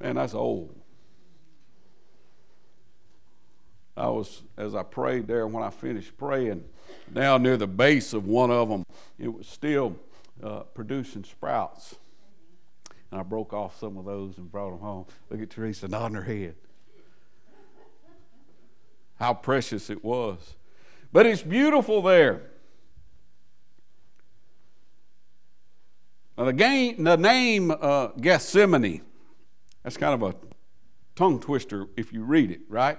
Man, 0.00 0.16
that's 0.16 0.34
old. 0.34 0.74
I 3.96 4.08
was, 4.08 4.42
as 4.58 4.74
I 4.74 4.82
prayed 4.82 5.26
there, 5.26 5.46
when 5.46 5.62
I 5.62 5.70
finished 5.70 6.18
praying, 6.18 6.64
down 7.12 7.42
near 7.42 7.56
the 7.56 7.66
base 7.66 8.12
of 8.12 8.26
one 8.26 8.50
of 8.50 8.68
them, 8.68 8.84
it 9.18 9.32
was 9.32 9.46
still 9.46 9.96
uh, 10.42 10.60
producing 10.60 11.24
sprouts. 11.24 11.96
And 13.10 13.20
I 13.20 13.22
broke 13.22 13.54
off 13.54 13.78
some 13.78 13.96
of 13.96 14.04
those 14.04 14.36
and 14.36 14.50
brought 14.50 14.70
them 14.70 14.80
home. 14.80 15.06
Look 15.30 15.40
at 15.40 15.48
Teresa 15.48 15.88
nodding 15.88 16.16
her 16.16 16.24
head. 16.24 16.56
How 19.16 19.34
precious 19.34 19.90
it 19.90 20.04
was. 20.04 20.56
But 21.12 21.26
it's 21.26 21.42
beautiful 21.42 22.02
there. 22.02 22.42
Now, 26.36 26.44
the, 26.44 26.52
game, 26.52 27.02
the 27.02 27.16
name 27.16 27.70
uh, 27.70 28.08
Gethsemane, 28.20 29.00
that's 29.82 29.96
kind 29.96 30.14
of 30.14 30.22
a 30.22 30.34
tongue 31.14 31.40
twister 31.40 31.86
if 31.96 32.12
you 32.12 32.22
read 32.22 32.50
it, 32.50 32.60
right? 32.68 32.98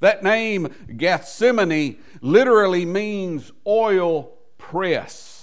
That 0.00 0.24
name, 0.24 0.74
Gethsemane, 0.96 1.98
literally 2.20 2.84
means 2.84 3.52
oil 3.66 4.32
press. 4.58 5.39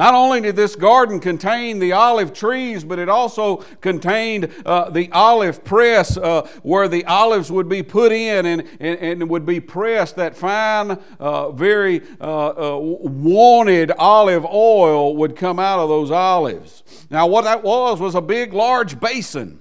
Not 0.00 0.14
only 0.14 0.40
did 0.40 0.56
this 0.56 0.76
garden 0.76 1.20
contain 1.20 1.78
the 1.78 1.92
olive 1.92 2.32
trees, 2.32 2.84
but 2.84 2.98
it 2.98 3.10
also 3.10 3.58
contained 3.82 4.50
uh, 4.64 4.88
the 4.88 5.12
olive 5.12 5.62
press 5.62 6.16
uh, 6.16 6.48
where 6.62 6.88
the 6.88 7.04
olives 7.04 7.52
would 7.52 7.68
be 7.68 7.82
put 7.82 8.10
in 8.10 8.46
and, 8.46 8.66
and, 8.80 8.98
and 8.98 9.28
would 9.28 9.44
be 9.44 9.60
pressed. 9.60 10.16
That 10.16 10.34
fine, 10.34 10.92
uh, 11.18 11.50
very 11.50 12.00
uh, 12.18 12.76
uh, 12.76 12.78
wanted 12.78 13.90
olive 13.98 14.46
oil 14.46 15.16
would 15.16 15.36
come 15.36 15.58
out 15.58 15.78
of 15.78 15.90
those 15.90 16.10
olives. 16.10 16.82
Now, 17.10 17.26
what 17.26 17.44
that 17.44 17.62
was 17.62 18.00
was 18.00 18.14
a 18.14 18.22
big, 18.22 18.54
large 18.54 18.98
basin. 19.00 19.60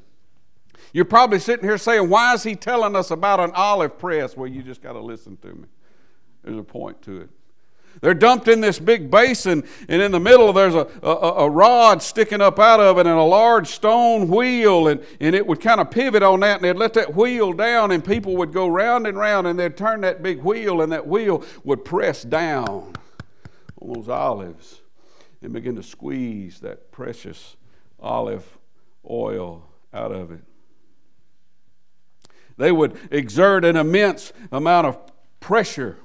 You're 0.94 1.04
probably 1.04 1.40
sitting 1.40 1.68
here 1.68 1.78
saying, 1.78 2.08
Why 2.08 2.34
is 2.34 2.44
he 2.44 2.56
telling 2.56 2.96
us 2.96 3.12
about 3.12 3.42
an 3.42 3.52
olive 3.56 4.00
press? 4.00 4.38
Well, 4.38 4.48
you 4.48 4.64
just 4.64 4.82
got 4.82 4.94
to 4.94 5.02
listen 5.02 5.36
to 5.42 5.48
me. 5.48 5.66
There's 6.44 6.58
a 6.58 6.64
point 6.64 7.02
to 7.02 7.24
it. 7.24 7.30
They're 8.02 8.14
dumped 8.14 8.48
in 8.48 8.62
this 8.62 8.80
big 8.80 9.12
basin, 9.12 9.64
and 9.90 10.02
in 10.02 10.12
the 10.12 10.20
middle 10.20 10.54
there's 10.54 10.76
a, 10.76 10.88
a, 11.04 11.10
a, 11.10 11.50
rod 11.50 12.02
sticking 12.02 12.40
up 12.40 12.58
out 12.58 12.80
of 12.80 12.98
it 12.98 13.06
and 13.06 13.18
a 13.18 13.24
large 13.24 13.68
stone 13.68 14.30
wheel, 14.30 14.88
and, 14.88 15.04
and 15.20 15.36
it 15.36 15.46
would 15.46 15.60
kind 15.60 15.82
of 15.82 15.92
pivot 15.92 16.24
on 16.24 16.40
that, 16.40 16.58
and 16.58 16.64
they'd 16.64 16.78
let 16.78 16.94
that 16.94 17.14
wheel 17.14 17.52
down, 17.52 17.92
and 17.92 18.06
people 18.06 18.38
would 18.38 18.54
go 18.54 18.68
round 18.68 19.06
and 19.06 19.18
round, 19.18 19.48
and 19.48 19.60
they'd 19.60 19.76
turn 19.76 20.02
that 20.02 20.24
big 20.24 20.42
wheel, 20.42 20.82
and 20.82 20.92
that 20.94 21.08
wheel 21.08 21.44
would 21.66 21.84
press 21.84 22.24
down 22.24 22.94
on 23.82 23.94
those 23.94 24.08
olives 24.08 24.82
and 25.42 25.52
begin 25.52 25.76
to 25.76 25.84
squeeze 25.84 26.60
that 26.62 26.92
precious 26.92 27.58
olive 28.00 28.58
oil 29.10 29.70
out 29.94 30.12
of 30.12 30.32
it. 30.32 30.42
They 32.58 32.72
would 32.72 32.98
exert 33.12 33.64
an 33.66 33.76
immense 33.76 34.32
amount 34.52 34.88
of 34.88 35.00
pressure 35.40 35.98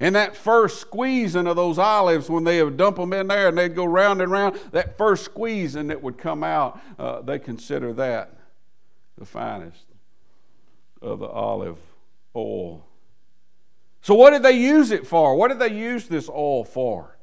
and 0.00 0.14
that 0.14 0.36
first 0.36 0.80
squeezing 0.80 1.46
of 1.46 1.56
those 1.56 1.78
olives, 1.78 2.28
when 2.28 2.44
they 2.44 2.62
would 2.62 2.76
dump 2.76 2.96
them 2.96 3.12
in 3.12 3.28
there 3.28 3.48
and 3.48 3.58
they'd 3.58 3.74
go 3.74 3.84
round 3.84 4.20
and 4.20 4.30
round, 4.30 4.58
that 4.72 4.98
first 4.98 5.24
squeezing 5.24 5.88
that 5.88 6.02
would 6.02 6.18
come 6.18 6.42
out, 6.42 6.80
uh, 6.98 7.20
they 7.20 7.38
consider 7.38 7.92
that 7.92 8.36
the 9.16 9.24
finest 9.24 9.84
of 11.00 11.20
the 11.20 11.26
olive 11.26 11.78
oil. 12.34 12.86
So, 14.00 14.14
what 14.14 14.30
did 14.30 14.42
they 14.42 14.52
use 14.52 14.90
it 14.90 15.06
for? 15.06 15.36
What 15.36 15.48
did 15.48 15.58
they 15.58 15.74
use 15.74 16.08
this 16.08 16.28
oil 16.28 16.64
for? 16.64 17.16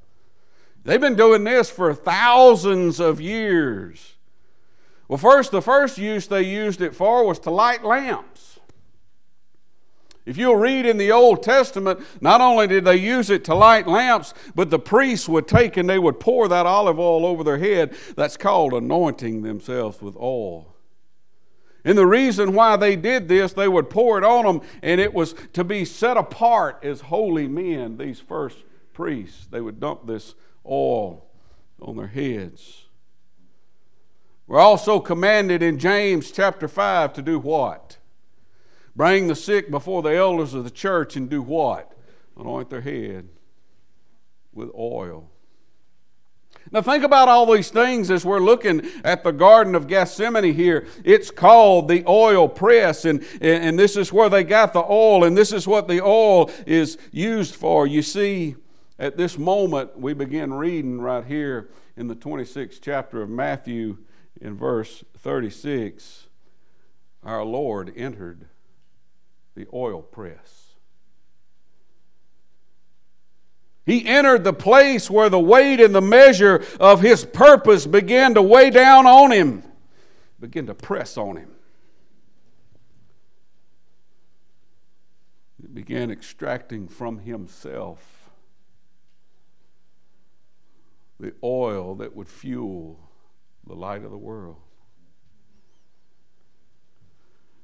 They've 0.84 1.02
been 1.02 1.16
doing 1.16 1.44
this 1.44 1.70
for 1.70 1.94
thousands 1.94 3.00
of 3.00 3.22
years. 3.22 4.16
Well, 5.08 5.18
first, 5.18 5.52
the 5.52 5.62
first 5.62 5.98
use 5.98 6.28
they 6.28 6.42
used 6.44 6.82
it 6.82 6.96
for 6.96 7.26
was 7.26 7.38
to 7.40 7.52
light 7.52 7.84
lamps. 7.84 8.51
If 10.26 10.38
you'll 10.38 10.56
read 10.56 10.86
in 10.86 10.98
the 10.98 11.12
Old 11.12 11.42
Testament, 11.42 12.00
not 12.22 12.42
only 12.42 12.68
did 12.68 12.86
they 12.86 12.98
use 12.98 13.30
it 13.30 13.44
to 13.46 13.56
light 13.56 13.88
lamps, 13.88 14.34
but 14.54 14.70
the 14.70 14.80
priests 14.80 15.28
would 15.28 15.48
take 15.48 15.78
and 15.78 15.90
they 15.90 15.98
would 15.98 16.20
pour 16.20 16.48
that 16.48 16.66
olive 16.66 17.00
oil 17.00 17.26
over 17.26 17.44
their 17.44 17.58
head. 17.58 17.96
That's 18.16 18.38
called 18.38 18.74
anointing 18.74 19.42
themselves 19.42 20.02
with 20.02 20.16
oil. 20.16 20.76
And 21.84 21.98
the 21.98 22.06
reason 22.06 22.54
why 22.54 22.78
they 22.78 22.96
did 22.96 23.28
this, 23.28 23.54
they 23.54 23.68
would 23.68 23.90
pour 23.90 24.20
it 24.20 24.24
on 24.24 24.46
them, 24.46 24.62
and 24.84 25.02
it 25.02 25.14
was 25.14 25.34
to 25.54 25.64
be 25.64 25.84
set 25.84 26.16
apart 26.16 26.80
as 26.84 27.02
holy 27.02 27.48
men, 27.48 27.98
these 27.98 28.20
first 28.20 28.58
priests. 28.94 29.48
They 29.48 29.62
would 29.62 29.80
dump 29.80 30.06
this 30.06 30.36
oil 30.64 31.26
on 31.82 31.98
their 31.98 32.08
heads. 32.08 32.86
We're 34.46 34.60
also 34.60 35.00
commanded 35.00 35.64
in 35.64 35.80
James 35.80 36.32
chapter 36.32 36.68
5 36.68 37.14
to 37.14 37.22
do 37.24 37.40
what? 37.40 37.98
Bring 38.96 39.28
the 39.28 39.36
sick 39.36 39.72
before 39.72 40.02
the 40.02 40.16
elders 40.16 40.54
of 40.54 40.64
the 40.64 40.72
church 40.72 41.16
and 41.16 41.30
do 41.30 41.42
what? 41.42 41.94
Anoint 42.38 42.70
their 42.70 42.82
head 42.82 43.30
with 44.54 44.70
oil. 44.76 45.30
Now, 46.72 46.82
think 46.82 47.04
about 47.04 47.28
all 47.28 47.52
these 47.52 47.70
things 47.70 48.12
as 48.12 48.24
we're 48.24 48.40
looking 48.40 48.88
at 49.04 49.24
the 49.24 49.32
Garden 49.32 49.76
of 49.76 49.88
Gethsemane 49.88 50.54
here. 50.54 50.86
It's 51.04 51.32
called 51.32 51.88
the 51.88 52.04
oil 52.08 52.48
press, 52.48 53.04
and, 53.04 53.26
and 53.42 53.80
this 53.80 53.98
is 53.98 54.14
where 54.14 54.30
they 54.30 54.44
got 54.44 54.74
the 54.74 54.84
oil, 54.84 55.24
and 55.24 55.38
this 55.38 55.52
is 55.52 55.68
what 55.68 55.88
the 55.88 56.02
oil 56.02 56.52
is 56.68 56.98
used 57.12 57.56
for. 57.56 57.88
You 57.88 58.02
see, 58.02 58.56
at 59.00 59.18
this 59.18 59.38
moment, 59.38 59.98
we 59.98 60.14
begin 60.14 60.54
reading 60.54 61.02
right 61.02 61.26
here 61.26 61.70
in 61.98 62.08
the 62.08 62.16
26th 62.16 62.80
chapter 62.82 63.22
of 63.22 63.30
Matthew 63.30 63.98
in 64.40 64.56
verse 64.56 65.04
36. 65.18 66.28
Our 67.24 67.44
Lord 67.44 67.92
entered 67.96 68.48
the 69.56 69.68
oil 69.74 70.02
press. 70.02 70.76
He 73.86 74.06
entered 74.06 74.44
the 74.44 74.54
place 74.54 75.10
where 75.10 75.30
the 75.30 75.40
weight 75.40 75.80
and 75.80 75.94
the 75.94 76.02
measure 76.02 76.64
of 76.80 77.02
his 77.02 77.26
purpose 77.26 77.86
began 77.86 78.36
to 78.36 78.42
weigh 78.42 78.70
down 78.70 79.06
on 79.06 79.32
him, 79.32 79.64
began 80.40 80.68
to 80.68 80.76
press 80.76 81.18
on 81.18 81.38
him. 81.38 81.52
He 85.60 85.68
began 85.68 86.12
extracting 86.12 86.88
from 86.88 87.20
himself 87.20 88.30
the 91.20 91.34
oil 91.44 91.96
that 91.96 92.16
would 92.16 92.28
fuel 92.30 93.00
the 93.68 93.76
light 93.76 94.04
of 94.04 94.12
the 94.12 94.18
world 94.18 94.58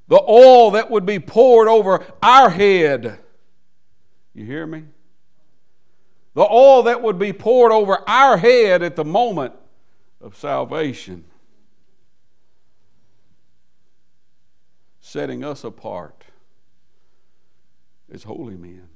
the 0.08 0.22
oil 0.26 0.72
that 0.72 0.90
would 0.90 1.06
be 1.06 1.18
poured 1.18 1.68
over 1.68 2.04
our 2.22 2.50
head. 2.50 3.18
You 4.34 4.44
hear 4.44 4.66
me? 4.66 4.84
The 6.34 6.48
oil 6.48 6.84
that 6.84 7.02
would 7.02 7.18
be 7.18 7.32
poured 7.32 7.72
over 7.72 8.08
our 8.08 8.38
head 8.38 8.82
at 8.82 8.96
the 8.96 9.04
moment 9.04 9.54
of 10.20 10.36
salvation, 10.36 11.24
setting 15.00 15.44
us 15.44 15.64
apart 15.64 16.24
as 18.12 18.22
holy 18.22 18.56
men. 18.56 18.88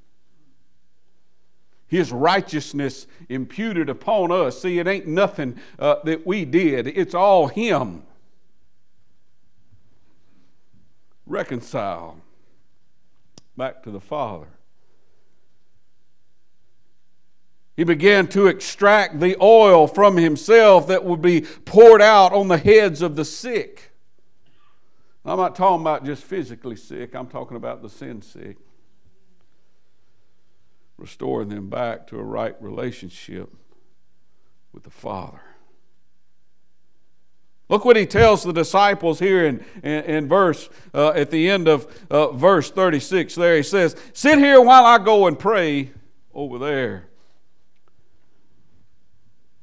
His 1.88 2.10
righteousness 2.10 3.06
imputed 3.28 3.90
upon 3.90 4.32
us. 4.32 4.62
See, 4.62 4.78
it 4.78 4.86
ain't 4.86 5.06
nothing 5.06 5.60
uh, 5.78 5.96
that 6.04 6.26
we 6.26 6.46
did, 6.46 6.86
it's 6.86 7.14
all 7.14 7.48
Him. 7.48 8.04
Reconcile 11.26 12.20
back 13.56 13.82
to 13.82 13.90
the 13.90 14.00
Father. 14.00 14.48
He 17.76 17.84
began 17.84 18.28
to 18.28 18.48
extract 18.48 19.20
the 19.20 19.36
oil 19.40 19.86
from 19.86 20.16
himself 20.16 20.86
that 20.88 21.04
would 21.04 21.22
be 21.22 21.40
poured 21.40 22.02
out 22.02 22.32
on 22.32 22.48
the 22.48 22.58
heads 22.58 23.00
of 23.00 23.16
the 23.16 23.24
sick. 23.24 23.92
I'm 25.24 25.38
not 25.38 25.54
talking 25.54 25.80
about 25.80 26.04
just 26.04 26.24
physically 26.24 26.76
sick, 26.76 27.14
I'm 27.14 27.28
talking 27.28 27.56
about 27.56 27.82
the 27.82 27.88
sin 27.88 28.22
sick. 28.22 28.56
Restoring 30.98 31.48
them 31.48 31.70
back 31.70 32.06
to 32.08 32.18
a 32.18 32.22
right 32.22 32.54
relationship 32.60 33.52
with 34.72 34.82
the 34.82 34.90
Father. 34.90 35.40
Look 37.72 37.86
what 37.86 37.96
he 37.96 38.04
tells 38.04 38.42
the 38.42 38.52
disciples 38.52 39.18
here 39.18 39.46
in, 39.46 39.64
in, 39.82 40.04
in 40.04 40.28
verse, 40.28 40.68
uh, 40.92 41.12
at 41.16 41.30
the 41.30 41.48
end 41.48 41.68
of 41.68 41.86
uh, 42.10 42.30
verse 42.32 42.70
36 42.70 43.34
there. 43.34 43.56
He 43.56 43.62
says, 43.62 43.96
Sit 44.12 44.38
here 44.38 44.60
while 44.60 44.84
I 44.84 45.02
go 45.02 45.26
and 45.26 45.38
pray 45.38 45.90
over 46.34 46.58
there. 46.58 47.08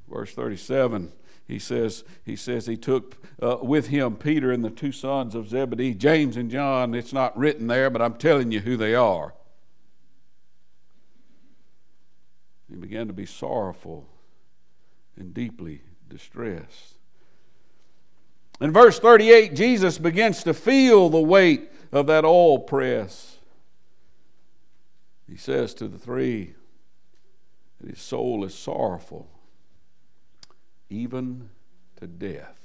Verse 0.10 0.34
37 0.34 1.12
he 1.48 1.60
says 1.60 2.04
he 2.24 2.36
says 2.36 2.66
he 2.66 2.78
took 2.78 3.18
uh, 3.42 3.58
with 3.62 3.88
him 3.88 4.16
peter 4.16 4.52
and 4.52 4.64
the 4.64 4.70
two 4.70 4.92
sons 4.92 5.34
of 5.34 5.50
zebedee 5.50 5.96
james 5.96 6.38
and 6.38 6.52
john 6.52 6.94
it's 6.94 7.12
not 7.12 7.36
written 7.36 7.66
there 7.66 7.90
but 7.90 8.04
i'm 8.04 8.14
telling 8.14 8.52
you 8.52 8.60
who 8.60 8.78
they 8.78 8.94
are 8.94 9.34
he 12.70 12.76
began 12.76 13.08
to 13.08 13.14
be 13.14 13.26
sorrowful 13.26 14.08
and 15.16 15.34
deeply 15.34 15.82
distressed 16.08 16.99
In 18.62 18.74
verse 18.74 19.00
38, 19.00 19.56
Jesus 19.56 19.98
begins 19.98 20.44
to 20.44 20.54
feel 20.54 21.10
the 21.10 21.22
weight 21.22 21.72
of 21.92 22.08
that 22.08 22.26
oil 22.26 22.60
press. 22.60 23.38
He 25.30 25.38
says 25.38 25.74
to 25.76 25.88
the 25.88 25.98
three 25.98 26.56
that 27.80 27.90
his 27.90 28.02
soul 28.02 28.44
is 28.44 28.54
sorrowful, 28.54 29.30
even 30.90 31.50
to 31.98 32.08
death. 32.08 32.56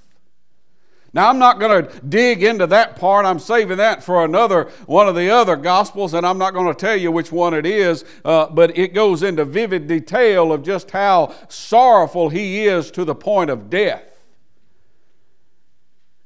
Now, 1.13 1.29
I'm 1.29 1.39
not 1.39 1.61
going 1.61 1.87
to 1.87 2.01
dig 2.01 2.43
into 2.43 2.67
that 2.67 2.97
part. 2.97 3.25
I'm 3.25 3.39
saving 3.39 3.77
that 3.77 4.03
for 4.03 4.25
another 4.25 4.65
one 4.87 5.07
of 5.07 5.15
the 5.15 5.31
other 5.31 5.55
Gospels, 5.55 6.13
and 6.13 6.27
I'm 6.27 6.39
not 6.39 6.55
going 6.55 6.67
to 6.67 6.75
tell 6.75 6.97
you 6.97 7.13
which 7.13 7.31
one 7.31 7.55
it 7.55 7.65
is, 7.65 8.05
uh, 8.25 8.49
but 8.49 8.77
it 8.77 8.95
goes 8.95 9.23
into 9.23 9.45
vivid 9.45 9.87
detail 9.87 10.53
of 10.53 10.65
just 10.65 10.91
how 10.91 11.33
sorrowful 11.49 12.31
he 12.31 12.67
is 12.67 12.91
to 12.93 13.05
the 13.05 13.15
point 13.15 13.49
of 13.49 13.71
death. 13.71 14.14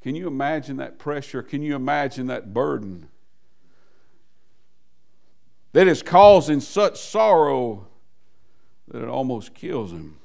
Can 0.02 0.14
you 0.14 0.26
imagine 0.26 0.76
that 0.76 0.98
pressure? 0.98 1.42
Can 1.42 1.62
you 1.62 1.74
imagine 1.74 2.28
that 2.28 2.54
burden? 2.54 3.08
That 5.72 5.86
is 5.88 6.02
causing 6.02 6.60
such 6.60 6.98
sorrow 6.98 7.86
that 8.88 9.02
it 9.02 9.08
almost 9.08 9.54
kills 9.54 9.92
him. 9.92 10.16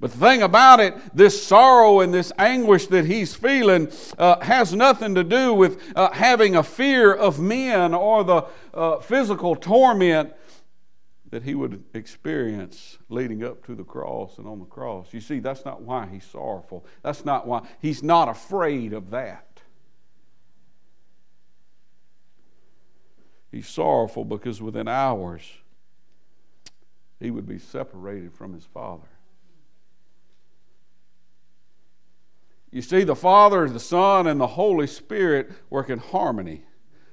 But 0.00 0.12
the 0.12 0.18
thing 0.18 0.40
about 0.40 0.80
it, 0.80 0.94
this 1.14 1.44
sorrow 1.46 2.00
and 2.00 2.12
this 2.12 2.32
anguish 2.38 2.86
that 2.86 3.04
he's 3.04 3.34
feeling 3.34 3.92
uh, 4.16 4.40
has 4.40 4.72
nothing 4.72 5.14
to 5.14 5.22
do 5.22 5.52
with 5.52 5.92
uh, 5.94 6.10
having 6.12 6.56
a 6.56 6.62
fear 6.62 7.12
of 7.12 7.38
men 7.38 7.92
or 7.92 8.24
the 8.24 8.46
uh, 8.72 8.98
physical 9.00 9.54
torment 9.54 10.32
that 11.30 11.44
he 11.44 11.54
would 11.54 11.84
experience 11.94 12.98
leading 13.08 13.44
up 13.44 13.64
to 13.64 13.74
the 13.74 13.84
cross 13.84 14.38
and 14.38 14.46
on 14.46 14.58
the 14.58 14.64
cross. 14.64 15.12
You 15.12 15.20
see, 15.20 15.38
that's 15.38 15.64
not 15.64 15.82
why 15.82 16.08
he's 16.10 16.24
sorrowful. 16.24 16.84
That's 17.02 17.24
not 17.24 17.46
why 17.46 17.66
he's 17.80 18.02
not 18.02 18.28
afraid 18.28 18.92
of 18.92 19.10
that. 19.10 19.46
He's 23.52 23.68
sorrowful 23.68 24.24
because 24.24 24.60
within 24.60 24.88
hours 24.88 25.42
he 27.20 27.30
would 27.30 27.46
be 27.46 27.58
separated 27.58 28.32
from 28.32 28.54
his 28.54 28.64
Father. 28.64 29.08
You 32.72 32.82
see, 32.82 33.02
the 33.02 33.16
Father, 33.16 33.68
the 33.68 33.80
Son, 33.80 34.26
and 34.26 34.40
the 34.40 34.46
Holy 34.46 34.86
Spirit 34.86 35.50
work 35.68 35.90
in 35.90 35.98
harmony. 35.98 36.62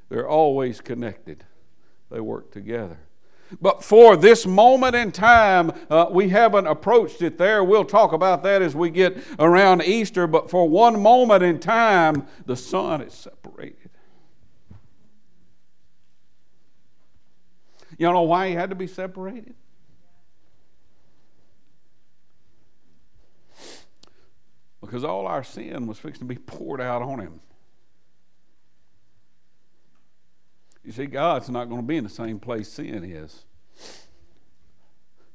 They're 0.10 0.28
always 0.28 0.82
connected, 0.82 1.44
they 2.10 2.20
work 2.20 2.52
together. 2.52 3.00
But 3.62 3.84
for 3.84 4.18
this 4.18 4.46
moment 4.46 4.96
in 4.96 5.12
time, 5.12 5.72
uh, 5.90 6.08
we 6.12 6.30
haven't 6.30 6.68
approached 6.68 7.22
it 7.22 7.38
there. 7.38 7.64
We'll 7.64 7.86
talk 7.86 8.12
about 8.12 8.44
that 8.44 8.62
as 8.62 8.76
we 8.76 8.90
get 8.90 9.18
around 9.40 9.84
Easter. 9.84 10.28
But 10.28 10.50
for 10.50 10.68
one 10.68 11.02
moment 11.02 11.44
in 11.44 11.60
time, 11.60 12.28
the 12.46 12.56
Son 12.56 13.02
is 13.02 13.14
separated. 13.14 13.90
You 17.98 18.12
know 18.12 18.22
why 18.22 18.50
he 18.50 18.54
had 18.54 18.70
to 18.70 18.76
be 18.76 18.88
separated? 18.88 19.56
Because 24.82 25.04
all 25.04 25.26
our 25.26 25.44
sin 25.44 25.88
was 25.88 25.98
fixing 25.98 26.28
to 26.28 26.34
be 26.34 26.40
poured 26.40 26.80
out 26.80 27.02
on 27.02 27.20
him. 27.20 27.40
You 30.88 30.94
see, 30.94 31.06
God's 31.06 31.50
not 31.50 31.66
going 31.66 31.82
to 31.82 31.86
be 31.86 31.98
in 31.98 32.06
the 32.06 32.10
same 32.10 32.40
place 32.40 32.70
sin 32.70 33.04
is. 33.04 33.44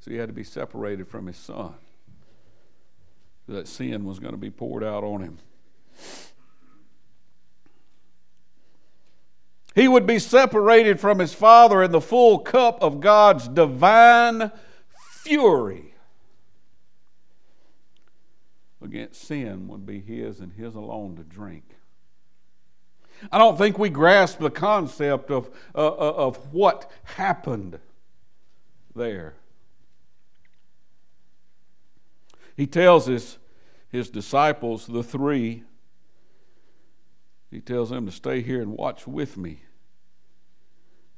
So 0.00 0.10
he 0.10 0.16
had 0.16 0.30
to 0.30 0.32
be 0.32 0.44
separated 0.44 1.06
from 1.06 1.26
his 1.26 1.36
son. 1.36 1.74
That 3.46 3.68
sin 3.68 4.06
was 4.06 4.18
going 4.18 4.32
to 4.32 4.38
be 4.38 4.50
poured 4.50 4.82
out 4.82 5.04
on 5.04 5.20
him. 5.20 5.36
He 9.74 9.88
would 9.88 10.06
be 10.06 10.18
separated 10.18 10.98
from 10.98 11.18
his 11.18 11.34
father 11.34 11.82
in 11.82 11.92
the 11.92 12.00
full 12.00 12.38
cup 12.38 12.82
of 12.82 13.00
God's 13.00 13.46
divine 13.46 14.52
fury 15.22 15.92
against 18.82 19.22
sin 19.22 19.68
would 19.68 19.84
be 19.84 20.00
his 20.00 20.40
and 20.40 20.54
his 20.54 20.74
alone 20.74 21.16
to 21.16 21.22
drink. 21.22 21.76
I 23.30 23.38
don't 23.38 23.56
think 23.56 23.78
we 23.78 23.88
grasp 23.88 24.38
the 24.38 24.50
concept 24.50 25.30
of, 25.30 25.50
uh, 25.74 25.86
uh, 25.86 26.14
of 26.16 26.52
what 26.52 26.90
happened 27.04 27.78
there. 28.94 29.34
He 32.56 32.66
tells 32.66 33.06
his, 33.06 33.38
his 33.88 34.10
disciples, 34.10 34.86
the 34.86 35.02
three, 35.02 35.64
he 37.50 37.60
tells 37.60 37.90
them 37.90 38.06
to 38.06 38.12
stay 38.12 38.40
here 38.40 38.62
and 38.62 38.72
watch 38.72 39.06
with 39.06 39.36
me 39.36 39.60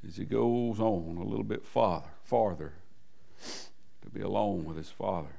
as 0.07 0.17
he 0.17 0.25
goes 0.25 0.81
on 0.81 1.17
a 1.17 1.25
little 1.25 1.45
bit 1.45 1.65
farther, 1.65 2.11
farther 2.25 2.75
to 4.03 4.11
be 4.13 4.21
alone 4.21 4.65
with 4.65 4.77
his 4.77 4.91
Father. 4.91 5.37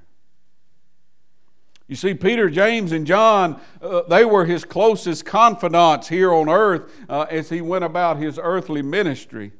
You 1.87 1.95
see, 1.95 2.15
Peter, 2.15 2.49
James, 2.49 2.91
and 2.91 3.05
John, 3.05 3.61
uh, 3.79 4.01
they 4.03 4.25
were 4.25 4.45
his 4.45 4.65
closest 4.65 5.23
confidants 5.25 6.07
here 6.07 6.33
on 6.33 6.49
earth 6.49 6.91
uh, 7.07 7.27
as 7.29 7.49
he 7.49 7.61
went 7.61 7.83
about 7.83 8.17
his 8.17 8.39
earthly 8.41 8.81
ministry, 8.81 9.51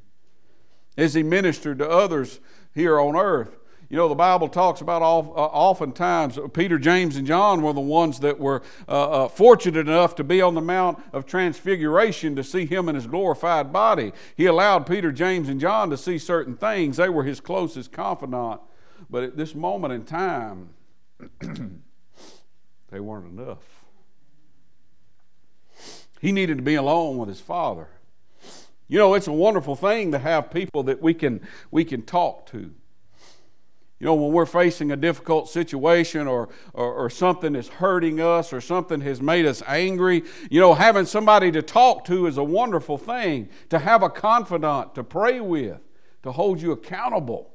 as 0.98 1.14
he 1.14 1.22
ministered 1.22 1.78
to 1.80 1.90
others 1.90 2.40
here 2.74 3.00
on 3.00 3.16
earth. 3.16 3.58
You 3.90 3.98
know, 3.98 4.10
the 4.10 4.16
Bible 4.16 4.50
talks 4.50 4.82
about 4.82 5.04
uh, 5.04 5.06
oftentimes 5.06 6.40
Peter, 6.54 6.80
James, 6.80 7.16
and 7.16 7.28
John 7.28 7.62
were 7.62 7.74
the 7.74 7.80
ones 7.80 8.20
that 8.22 8.40
were 8.40 8.64
uh, 8.88 9.26
uh, 9.26 9.28
fortunate 9.28 9.88
enough 9.88 10.16
to 10.16 10.24
be 10.24 10.42
on 10.42 10.56
the 10.56 10.62
Mount 10.62 11.00
of 11.14 11.28
Transfiguration 11.28 12.36
to 12.36 12.44
see 12.44 12.66
him 12.66 12.90
in 12.90 12.96
his 12.96 13.06
glorified 13.06 13.72
body. 13.72 14.12
He 14.36 14.48
allowed 14.48 14.88
Peter, 14.88 15.12
James, 15.12 15.48
and 15.48 15.62
John 15.62 15.92
to 15.92 15.98
see 15.98 16.18
certain 16.18 16.56
things. 16.56 16.98
They 16.98 17.10
were 17.10 17.24
his 17.24 17.40
closest 17.40 17.92
confidant. 17.92 18.62
But 19.12 19.24
at 19.24 19.38
this 19.38 19.54
moment 19.54 19.94
in 19.94 20.04
time, 20.06 20.70
they 22.96 23.02
weren't 23.02 23.38
enough. 23.38 23.84
He 26.22 26.32
needed 26.32 26.56
to 26.60 26.64
be 26.64 26.76
alone 26.76 27.18
with 27.18 27.28
his 27.28 27.42
father. 27.42 27.90
You 28.88 28.98
know, 28.98 29.16
it's 29.16 29.28
a 29.28 29.34
wonderful 29.34 29.76
thing 29.76 30.14
to 30.14 30.20
have 30.20 30.50
people 30.50 30.82
that 30.84 31.02
we 31.02 31.14
can, 31.14 31.46
we 31.72 31.84
can 31.84 32.04
talk 32.04 32.46
to. 32.52 32.72
You 34.00 34.06
know, 34.06 34.16
when 34.16 34.32
we're 34.32 34.46
facing 34.46 34.94
a 34.94 34.96
difficult 34.96 35.50
situation 35.50 36.26
or, 36.26 36.48
or, 36.72 36.94
or, 36.94 37.10
something 37.10 37.54
is 37.54 37.68
hurting 37.68 38.22
us 38.22 38.54
or 38.54 38.62
something 38.62 39.02
has 39.02 39.22
made 39.22 39.46
us 39.46 39.62
angry, 39.68 40.24
you 40.50 40.62
know, 40.62 40.74
having 40.74 41.06
somebody 41.06 41.52
to 41.52 41.62
talk 41.62 42.06
to 42.06 42.28
is 42.28 42.38
a 42.38 42.44
wonderful 42.46 42.98
thing. 42.98 43.50
To 43.72 43.80
have 43.80 44.04
a 44.04 44.10
confidant 44.10 44.96
to 44.96 45.04
pray 45.04 45.42
with, 45.42 45.82
to 46.24 46.32
hold 46.32 46.62
you 46.62 46.72
accountable. 46.72 47.54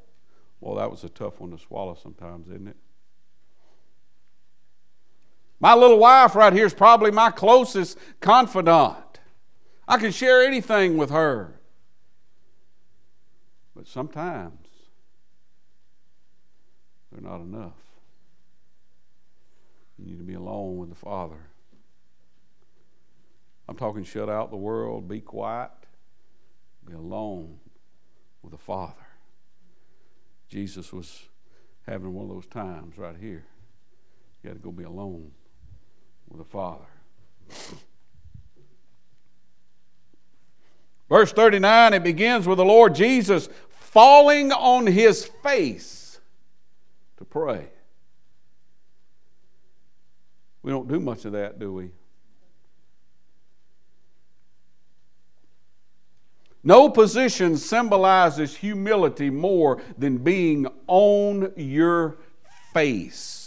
Well, 0.60 0.74
that 0.74 0.90
was 0.90 1.02
a 1.02 1.08
tough 1.08 1.40
one 1.40 1.50
to 1.52 1.58
swallow 1.58 1.94
sometimes, 1.94 2.48
isn't 2.48 2.68
it? 2.68 2.76
My 5.60 5.74
little 5.74 5.98
wife 5.98 6.34
right 6.34 6.54
here 6.54 6.64
is 6.64 6.72
probably 6.72 7.10
my 7.10 7.30
closest 7.30 7.98
confidant. 8.20 9.20
I 9.86 9.98
can 9.98 10.10
share 10.10 10.42
anything 10.42 10.96
with 10.96 11.10
her. 11.10 11.60
But 13.76 13.86
sometimes 13.86 14.66
they're 17.12 17.20
not 17.20 17.42
enough. 17.42 17.76
You 19.98 20.06
need 20.06 20.18
to 20.18 20.24
be 20.24 20.34
alone 20.34 20.78
with 20.78 20.88
the 20.88 20.94
Father. 20.94 21.48
I'm 23.68 23.76
talking 23.76 24.02
shut 24.02 24.30
out 24.30 24.50
the 24.50 24.56
world, 24.56 25.08
be 25.08 25.20
quiet, 25.20 25.70
be 26.86 26.94
alone 26.94 27.58
with 28.42 28.52
the 28.52 28.58
Father. 28.58 28.94
Jesus 30.48 30.92
was 30.92 31.26
having 31.86 32.14
one 32.14 32.24
of 32.24 32.30
those 32.30 32.46
times 32.46 32.96
right 32.96 33.16
here. 33.20 33.44
You 34.42 34.50
got 34.50 34.54
to 34.54 34.58
go 34.58 34.72
be 34.72 34.84
alone 34.84 35.32
with 36.30 36.38
the 36.38 36.44
Father. 36.44 36.84
Verse 41.08 41.32
39, 41.32 41.94
it 41.94 42.04
begins 42.04 42.46
with 42.46 42.58
the 42.58 42.64
Lord 42.64 42.94
Jesus 42.94 43.48
falling 43.68 44.52
on 44.52 44.86
his 44.86 45.24
face 45.42 46.20
to 47.16 47.24
pray. 47.24 47.66
We 50.62 50.70
don't 50.70 50.86
do 50.86 51.00
much 51.00 51.24
of 51.24 51.32
that, 51.32 51.58
do 51.58 51.72
we? 51.72 51.90
No 56.62 56.90
position 56.90 57.56
symbolizes 57.56 58.56
humility 58.56 59.30
more 59.30 59.82
than 59.96 60.18
being 60.18 60.68
on 60.86 61.52
your 61.56 62.18
face 62.72 63.39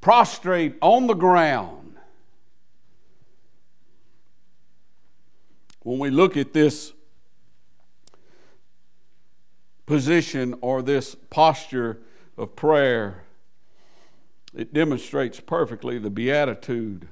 prostrate 0.00 0.76
on 0.80 1.06
the 1.06 1.14
ground. 1.14 1.96
When 5.82 5.98
we 5.98 6.10
look 6.10 6.36
at 6.36 6.52
this 6.52 6.92
position 9.86 10.54
or 10.60 10.82
this 10.82 11.14
posture 11.30 12.00
of 12.36 12.54
prayer, 12.54 13.24
it 14.54 14.72
demonstrates 14.72 15.40
perfectly 15.40 15.98
the 15.98 16.10
beatitude. 16.10 17.08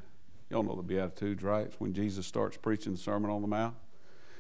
Y'all 0.51 0.63
know 0.63 0.77
the 0.77 0.83
beatitudes, 0.83 1.43
right? 1.43 1.67
It's 1.67 1.81
when 1.81 1.93
Jesus 1.93 2.27
starts 2.27 2.57
preaching 2.57 2.93
the 2.93 2.99
Sermon 2.99 3.31
on 3.31 3.43
the 3.43 3.49
Mount. 3.49 3.75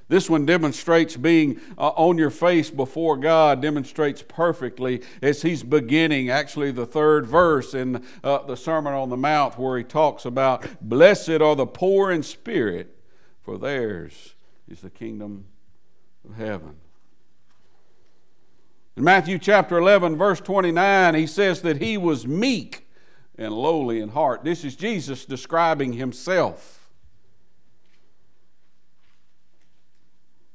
This 0.08 0.30
one 0.30 0.46
demonstrates 0.46 1.16
being 1.18 1.60
uh, 1.76 1.88
on 1.88 2.16
your 2.16 2.30
face 2.30 2.70
before 2.70 3.18
God, 3.18 3.60
demonstrates 3.60 4.24
perfectly 4.26 5.02
as 5.20 5.42
he's 5.42 5.62
beginning, 5.62 6.30
actually, 6.30 6.70
the 6.70 6.86
third 6.86 7.26
verse 7.26 7.74
in 7.74 8.02
uh, 8.24 8.38
the 8.46 8.56
Sermon 8.56 8.94
on 8.94 9.10
the 9.10 9.18
Mount, 9.18 9.58
where 9.58 9.76
he 9.76 9.84
talks 9.84 10.24
about, 10.24 10.66
Blessed 10.80 11.42
are 11.42 11.54
the 11.54 11.66
poor 11.66 12.10
in 12.10 12.22
spirit, 12.22 12.96
for 13.42 13.58
theirs 13.58 14.34
is 14.66 14.80
the 14.80 14.90
kingdom 14.90 15.44
of 16.26 16.36
heaven. 16.36 16.76
In 18.96 19.04
Matthew 19.04 19.38
chapter 19.38 19.76
11, 19.76 20.16
verse 20.16 20.40
29, 20.40 21.14
he 21.14 21.26
says 21.26 21.60
that 21.62 21.82
he 21.82 21.98
was 21.98 22.26
meek 22.26 22.88
and 23.36 23.52
lowly 23.52 24.00
in 24.00 24.08
heart. 24.08 24.42
This 24.42 24.64
is 24.64 24.74
Jesus 24.74 25.26
describing 25.26 25.92
himself. 25.92 26.77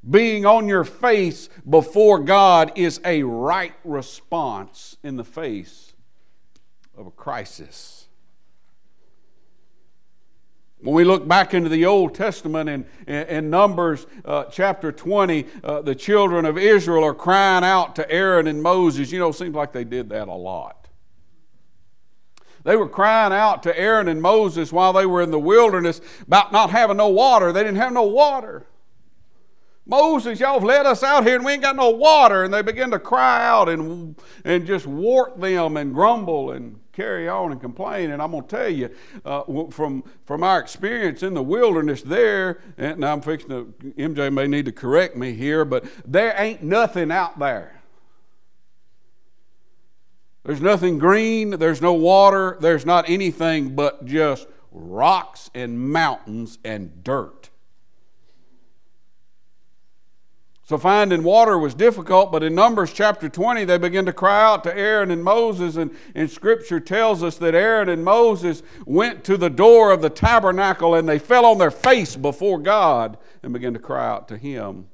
Being 0.09 0.45
on 0.45 0.67
your 0.67 0.83
face 0.83 1.47
before 1.69 2.19
God 2.19 2.73
is 2.75 2.99
a 3.05 3.23
right 3.23 3.73
response 3.83 4.97
in 5.01 5.15
the 5.15 5.23
face 5.23 5.93
of 6.97 7.07
a 7.07 7.11
crisis. 7.11 8.07
When 10.81 10.93
we 10.93 11.05
look 11.05 11.25
back 11.25 11.53
into 11.53 11.69
the 11.69 11.85
Old 11.85 12.13
Testament 12.13 12.69
in, 12.69 12.85
in, 13.07 13.49
Numbers 13.49 14.05
uh, 14.25 14.43
chapter 14.45 14.91
20, 14.91 15.45
uh, 15.63 15.81
the 15.81 15.95
children 15.95 16.45
of 16.45 16.57
Israel 16.57 17.05
are 17.05 17.13
crying 17.13 17.63
out 17.63 17.95
to 17.95 18.11
Aaron 18.11 18.47
and 18.47 18.61
Moses. 18.61 19.09
You 19.09 19.19
know, 19.19 19.29
it 19.29 19.35
seems 19.35 19.55
like 19.55 19.71
they 19.71 19.85
did 19.85 20.09
that 20.09 20.27
a 20.27 20.33
lot. 20.33 20.89
They 22.65 22.75
were 22.75 22.89
crying 22.89 23.31
out 23.31 23.63
to 23.63 23.77
Aaron 23.77 24.09
and 24.09 24.21
Moses 24.21 24.73
while 24.73 24.91
they 24.91 25.05
were 25.05 25.21
in 25.21 25.31
the 25.31 25.39
wilderness 25.39 26.01
about 26.27 26.51
not 26.51 26.69
having 26.69 26.97
no 26.97 27.07
water. 27.07 27.53
They 27.53 27.63
didn't 27.63 27.77
have 27.77 27.93
no 27.93 28.03
water. 28.03 28.65
Moses, 29.85 30.39
y'all 30.39 30.53
have 30.53 30.63
led 30.63 30.85
us 30.85 31.03
out 31.03 31.25
here 31.25 31.35
and 31.35 31.43
we 31.43 31.53
ain't 31.53 31.61
got 31.61 31.75
no 31.75 31.89
water. 31.89 32.43
And 32.43 32.53
they 32.53 32.61
begin 32.61 32.91
to 32.91 32.99
cry 32.99 33.45
out 33.45 33.67
and, 33.67 34.15
and 34.45 34.65
just 34.65 34.87
wart 34.87 35.39
them 35.39 35.75
and 35.75 35.93
grumble 35.93 36.51
and 36.51 36.79
carry 36.93 37.27
on 37.27 37.51
and 37.51 37.59
complain. 37.59 38.11
And 38.11 38.21
I'm 38.21 38.31
going 38.31 38.43
to 38.43 38.49
tell 38.49 38.69
you 38.69 38.89
uh, 39.25 39.43
from, 39.71 40.03
from 40.25 40.43
our 40.43 40.59
experience 40.59 41.21
in 41.21 41.33
the 41.33 41.43
wilderness 41.43 42.01
there, 42.01 42.61
and 42.77 43.03
I'm 43.03 43.21
fixing 43.21 43.49
to, 43.49 43.73
MJ 43.97 44.31
may 44.31 44.47
need 44.47 44.65
to 44.65 44.71
correct 44.71 45.17
me 45.17 45.33
here, 45.33 45.65
but 45.65 45.85
there 46.05 46.33
ain't 46.37 46.63
nothing 46.63 47.11
out 47.11 47.37
there. 47.37 47.81
There's 50.45 50.61
nothing 50.61 50.97
green, 50.97 51.51
there's 51.51 51.81
no 51.81 51.93
water, 51.93 52.57
there's 52.59 52.85
not 52.85 53.09
anything 53.09 53.75
but 53.75 54.05
just 54.05 54.45
rocks 54.71 55.49
and 55.55 55.79
mountains 55.79 56.59
and 56.65 57.03
dirt. 57.03 57.42
So 60.65 60.77
finding 60.77 61.23
water 61.23 61.57
was 61.57 61.73
difficult, 61.73 62.31
but 62.31 62.41
in 62.41 62.55
Numbers 62.55 62.93
chapter 62.93 63.27
20, 63.27 63.65
they 63.65 63.77
begin 63.77 64.05
to 64.05 64.13
cry 64.13 64.41
out 64.41 64.63
to 64.63 64.75
Aaron 64.75 65.11
and 65.11 65.21
Moses, 65.21 65.75
and, 65.75 65.91
and 66.15 66.31
Scripture 66.31 66.79
tells 66.79 67.21
us 67.21 67.35
that 67.39 67.53
Aaron 67.53 67.89
and 67.89 68.03
Moses 68.03 68.63
went 68.85 69.25
to 69.25 69.35
the 69.35 69.49
door 69.49 69.91
of 69.91 70.01
the 70.01 70.09
tabernacle 70.09 70.95
and 70.95 71.07
they 71.07 71.19
fell 71.19 71.45
on 71.45 71.57
their 71.57 71.71
face 71.71 72.15
before 72.15 72.59
God 72.59 73.17
and 73.43 73.51
began 73.51 73.73
to 73.73 73.79
cry 73.79 74.07
out 74.07 74.29
to 74.29 74.37
Him 74.37 74.87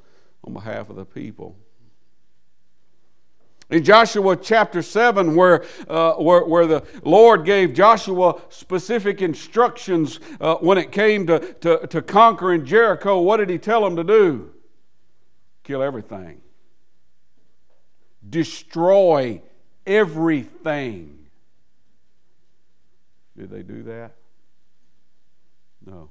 on 0.43 0.53
behalf 0.53 0.89
of 0.89 0.95
the 0.95 1.05
people. 1.05 1.55
In 3.69 3.83
Joshua 3.83 4.35
chapter 4.37 4.81
7, 4.81 5.35
where, 5.35 5.63
uh, 5.87 6.13
where, 6.13 6.43
where, 6.45 6.65
the 6.65 6.83
Lord 7.03 7.45
gave 7.45 7.75
Joshua 7.75 8.41
specific 8.49 9.21
instructions 9.21 10.19
uh, 10.41 10.55
when 10.55 10.79
it 10.79 10.91
came 10.91 11.27
to, 11.27 11.39
to, 11.61 11.85
to 11.85 12.01
conquering 12.01 12.65
Jericho, 12.65 13.21
what 13.21 13.37
did 13.37 13.51
he 13.51 13.59
tell 13.59 13.85
him 13.85 13.95
to 13.95 14.03
do? 14.03 14.51
Kill 15.69 15.83
everything, 15.83 16.41
destroy 18.27 19.39
everything. 19.85 21.27
Did 23.37 23.51
they 23.51 23.61
do 23.61 23.83
that? 23.83 24.15
No. 25.85 26.09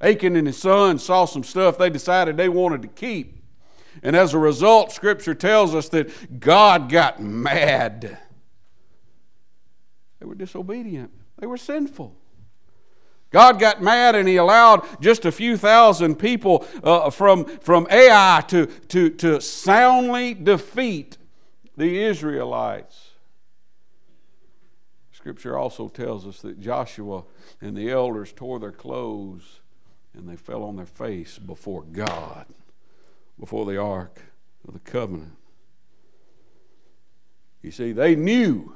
Achan 0.00 0.34
and 0.34 0.46
his 0.46 0.56
son 0.56 0.98
saw 0.98 1.26
some 1.26 1.44
stuff 1.44 1.76
they 1.76 1.90
decided 1.90 2.38
they 2.38 2.48
wanted 2.48 2.80
to 2.80 2.88
keep. 2.88 3.44
And 4.02 4.16
as 4.16 4.32
a 4.32 4.38
result, 4.38 4.92
Scripture 4.92 5.34
tells 5.34 5.74
us 5.74 5.90
that 5.90 6.40
God 6.40 6.88
got 6.88 7.20
mad. 7.20 8.18
They 10.20 10.24
were 10.24 10.34
disobedient, 10.34 11.10
they 11.38 11.46
were 11.46 11.58
sinful. 11.58 12.17
God 13.30 13.58
got 13.58 13.82
mad 13.82 14.14
and 14.14 14.26
he 14.26 14.36
allowed 14.36 14.86
just 15.00 15.26
a 15.26 15.32
few 15.32 15.56
thousand 15.56 16.16
people 16.16 16.66
uh, 16.82 17.10
from, 17.10 17.44
from 17.44 17.86
Ai 17.90 18.42
to, 18.48 18.66
to, 18.66 19.10
to 19.10 19.40
soundly 19.40 20.32
defeat 20.34 21.18
the 21.76 22.02
Israelites. 22.04 23.10
Scripture 25.12 25.58
also 25.58 25.88
tells 25.88 26.26
us 26.26 26.40
that 26.40 26.58
Joshua 26.58 27.24
and 27.60 27.76
the 27.76 27.90
elders 27.90 28.32
tore 28.32 28.58
their 28.58 28.72
clothes 28.72 29.60
and 30.14 30.28
they 30.28 30.36
fell 30.36 30.62
on 30.62 30.76
their 30.76 30.86
face 30.86 31.38
before 31.38 31.82
God, 31.82 32.46
before 33.38 33.66
the 33.66 33.78
ark 33.78 34.22
of 34.66 34.74
the 34.74 34.80
covenant. 34.80 35.36
You 37.62 37.70
see, 37.70 37.92
they 37.92 38.16
knew 38.16 38.74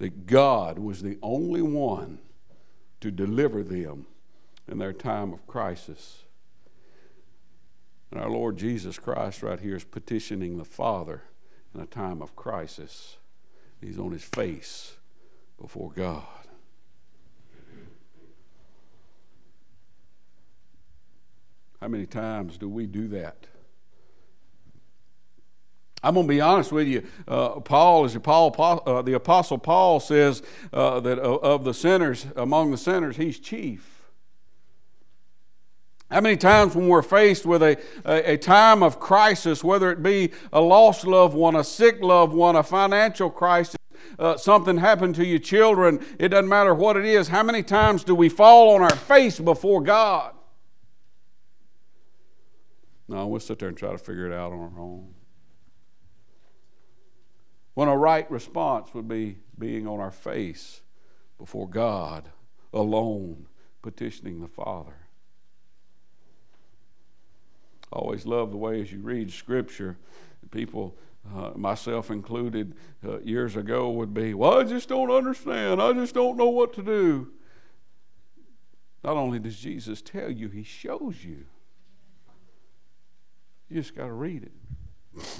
that 0.00 0.26
God 0.26 0.78
was 0.78 1.02
the 1.02 1.18
only 1.22 1.60
one 1.60 2.20
to 3.02 3.10
deliver 3.10 3.62
them 3.62 4.06
in 4.66 4.78
their 4.78 4.94
time 4.94 5.30
of 5.34 5.46
crisis. 5.46 6.24
And 8.10 8.18
our 8.18 8.30
Lord 8.30 8.56
Jesus 8.56 8.98
Christ, 8.98 9.42
right 9.42 9.60
here, 9.60 9.76
is 9.76 9.84
petitioning 9.84 10.56
the 10.56 10.64
Father 10.64 11.24
in 11.74 11.82
a 11.82 11.86
time 11.86 12.22
of 12.22 12.34
crisis. 12.34 13.18
He's 13.78 13.98
on 13.98 14.12
his 14.12 14.24
face 14.24 14.96
before 15.60 15.92
God. 15.92 16.24
How 21.78 21.88
many 21.88 22.06
times 22.06 22.56
do 22.56 22.70
we 22.70 22.86
do 22.86 23.06
that? 23.08 23.49
I'm 26.02 26.14
going 26.14 26.26
to 26.26 26.32
be 26.32 26.40
honest 26.40 26.72
with 26.72 26.88
you. 26.88 27.06
Uh, 27.28 27.60
Paul, 27.60 28.04
as 28.06 28.16
Paul, 28.16 28.82
uh, 28.86 29.02
the 29.02 29.12
Apostle 29.12 29.58
Paul 29.58 30.00
says 30.00 30.42
uh, 30.72 31.00
that 31.00 31.18
of 31.18 31.64
the 31.64 31.74
sinners, 31.74 32.26
among 32.36 32.70
the 32.70 32.78
sinners, 32.78 33.16
he's 33.16 33.38
chief. 33.38 34.00
How 36.10 36.20
many 36.20 36.36
times 36.36 36.74
when 36.74 36.88
we're 36.88 37.02
faced 37.02 37.46
with 37.46 37.62
a, 37.62 37.78
a, 38.04 38.32
a, 38.32 38.36
time 38.36 38.82
of 38.82 38.98
crisis, 38.98 39.62
whether 39.62 39.92
it 39.92 40.02
be 40.02 40.32
a 40.52 40.60
lost 40.60 41.06
loved 41.06 41.36
one, 41.36 41.54
a 41.54 41.62
sick 41.62 42.00
loved 42.00 42.32
one, 42.32 42.56
a 42.56 42.64
financial 42.64 43.30
crisis, 43.30 43.76
uh, 44.18 44.36
something 44.36 44.78
happened 44.78 45.14
to 45.16 45.24
your 45.24 45.38
children, 45.38 46.04
it 46.18 46.30
doesn't 46.30 46.48
matter 46.48 46.74
what 46.74 46.96
it 46.96 47.04
is, 47.04 47.28
how 47.28 47.44
many 47.44 47.62
times 47.62 48.02
do 48.02 48.16
we 48.16 48.28
fall 48.28 48.74
on 48.74 48.82
our 48.82 48.96
face 48.96 49.38
before 49.38 49.82
God? 49.82 50.34
No, 53.06 53.28
we'll 53.28 53.38
sit 53.38 53.60
there 53.60 53.68
and 53.68 53.78
try 53.78 53.92
to 53.92 53.98
figure 53.98 54.26
it 54.26 54.32
out 54.32 54.50
on 54.50 54.58
our 54.58 54.80
own. 54.80 55.14
When 57.80 57.88
a 57.88 57.96
right 57.96 58.30
response 58.30 58.92
would 58.92 59.08
be 59.08 59.38
being 59.58 59.86
on 59.86 60.00
our 60.00 60.10
face 60.10 60.82
before 61.38 61.66
God 61.66 62.28
alone, 62.74 63.46
petitioning 63.80 64.42
the 64.42 64.48
Father. 64.48 65.06
I 67.90 67.96
always 67.96 68.26
love 68.26 68.50
the 68.50 68.58
way 68.58 68.82
as 68.82 68.92
you 68.92 69.00
read 69.00 69.32
Scripture, 69.32 69.96
people, 70.50 70.94
uh, 71.34 71.52
myself 71.56 72.10
included, 72.10 72.74
uh, 73.02 73.20
years 73.20 73.56
ago 73.56 73.88
would 73.88 74.12
be, 74.12 74.34
Well, 74.34 74.60
I 74.60 74.64
just 74.64 74.90
don't 74.90 75.10
understand. 75.10 75.80
I 75.80 75.94
just 75.94 76.12
don't 76.12 76.36
know 76.36 76.50
what 76.50 76.74
to 76.74 76.82
do. 76.82 77.28
Not 79.02 79.16
only 79.16 79.38
does 79.38 79.56
Jesus 79.56 80.02
tell 80.02 80.30
you, 80.30 80.50
He 80.50 80.64
shows 80.64 81.24
you. 81.24 81.46
You 83.70 83.76
just 83.80 83.96
got 83.96 84.08
to 84.08 84.12
read 84.12 84.42
it. 84.42 85.32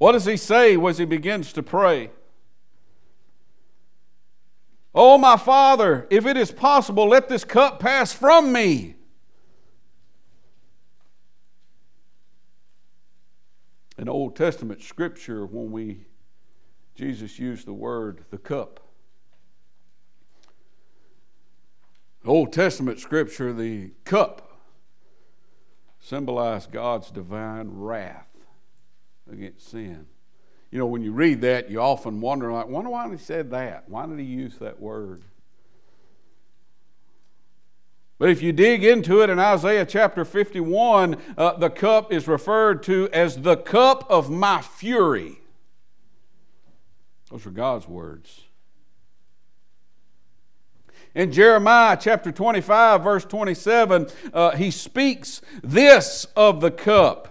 What 0.00 0.12
does 0.12 0.24
he 0.24 0.38
say 0.38 0.78
as 0.78 0.96
he 0.96 1.04
begins 1.04 1.52
to 1.52 1.62
pray? 1.62 2.08
Oh, 4.94 5.18
my 5.18 5.36
Father, 5.36 6.06
if 6.08 6.24
it 6.24 6.38
is 6.38 6.50
possible, 6.50 7.06
let 7.06 7.28
this 7.28 7.44
cup 7.44 7.80
pass 7.80 8.10
from 8.10 8.50
me. 8.50 8.94
In 13.98 14.08
Old 14.08 14.36
Testament 14.36 14.82
scripture, 14.82 15.44
when 15.44 15.70
we 15.70 16.06
Jesus 16.94 17.38
used 17.38 17.66
the 17.66 17.74
word 17.74 18.24
the 18.30 18.38
cup. 18.38 18.80
Old 22.24 22.54
Testament 22.54 23.00
scripture, 23.00 23.52
the 23.52 23.90
cup 24.06 24.60
symbolized 25.98 26.72
God's 26.72 27.10
divine 27.10 27.68
wrath 27.68 28.29
against 29.30 29.70
sin. 29.70 30.06
You 30.70 30.78
know, 30.78 30.86
when 30.86 31.02
you 31.02 31.12
read 31.12 31.40
that, 31.40 31.70
you 31.70 31.80
often 31.80 32.20
wonder, 32.20 32.52
like, 32.52 32.68
wonder 32.68 32.90
why 32.90 33.08
did 33.08 33.18
he 33.18 33.24
said 33.24 33.50
that? 33.50 33.88
Why 33.88 34.06
did 34.06 34.18
he 34.18 34.24
use 34.24 34.56
that 34.58 34.80
word? 34.80 35.22
But 38.18 38.28
if 38.28 38.42
you 38.42 38.52
dig 38.52 38.84
into 38.84 39.22
it 39.22 39.30
in 39.30 39.38
Isaiah 39.38 39.86
chapter 39.86 40.24
51, 40.26 41.16
uh, 41.38 41.56
the 41.56 41.70
cup 41.70 42.12
is 42.12 42.28
referred 42.28 42.82
to 42.82 43.08
as 43.12 43.38
the 43.38 43.56
cup 43.56 44.06
of 44.10 44.30
my 44.30 44.60
fury. 44.60 45.40
Those 47.30 47.46
are 47.46 47.50
God's 47.50 47.88
words. 47.88 48.42
In 51.14 51.32
Jeremiah 51.32 51.96
chapter 51.98 52.30
25, 52.30 53.02
verse 53.02 53.24
27, 53.24 54.08
uh, 54.32 54.50
he 54.56 54.70
speaks 54.70 55.40
this 55.62 56.26
of 56.36 56.60
the 56.60 56.70
cup. 56.70 57.29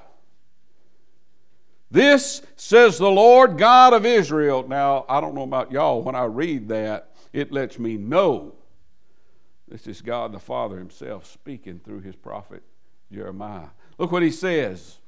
This 1.91 2.41
says 2.55 2.97
the 2.97 3.09
Lord 3.09 3.57
God 3.57 3.93
of 3.93 4.05
Israel. 4.05 4.67
Now, 4.67 5.05
I 5.09 5.21
don't 5.21 5.33
know 5.33 5.43
about 5.43 5.71
y'all, 5.71 6.03
when 6.03 6.15
I 6.15 6.25
read 6.25 6.67
that, 6.69 7.11
it 7.33 7.51
lets 7.51 7.79
me 7.79 7.97
know 7.97 8.55
this 9.67 9.87
is 9.87 10.01
God 10.01 10.31
the 10.31 10.39
Father 10.39 10.77
Himself 10.77 11.25
speaking 11.25 11.79
through 11.83 12.01
His 12.01 12.15
prophet 12.15 12.63
Jeremiah. 13.11 13.69
Look 13.97 14.11
what 14.11 14.23
He 14.23 14.31
says. 14.31 14.99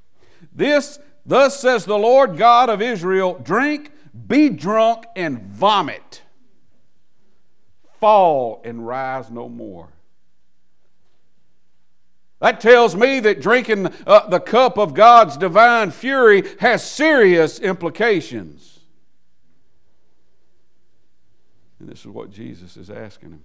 This, 0.52 1.00
thus 1.26 1.60
says 1.60 1.86
the 1.86 1.98
Lord 1.98 2.38
God 2.38 2.70
of 2.70 2.82
Israel 2.82 3.40
drink, 3.44 3.92
be 4.28 4.50
drunk, 4.50 5.06
and 5.16 5.42
vomit 5.44 6.22
fall 8.02 8.62
and 8.66 8.86
rise 8.86 9.30
no 9.30 9.48
more. 9.48 9.88
That 12.42 12.60
tells 12.60 12.96
me 12.96 13.20
that 13.20 13.40
drinking 13.40 13.88
uh, 14.08 14.28
the 14.28 14.40
cup 14.40 14.80
of 14.80 14.96
God's 14.96 15.38
divine 15.38 15.92
fury 15.92 16.44
has 16.60 16.84
serious 16.84 17.60
implications. 17.60 18.80
And 21.80 21.88
this 21.88 22.00
is 22.00 22.08
what 22.08 22.32
Jesus 22.32 22.78
is 22.78 22.90
asking 22.90 23.32
him 23.32 23.44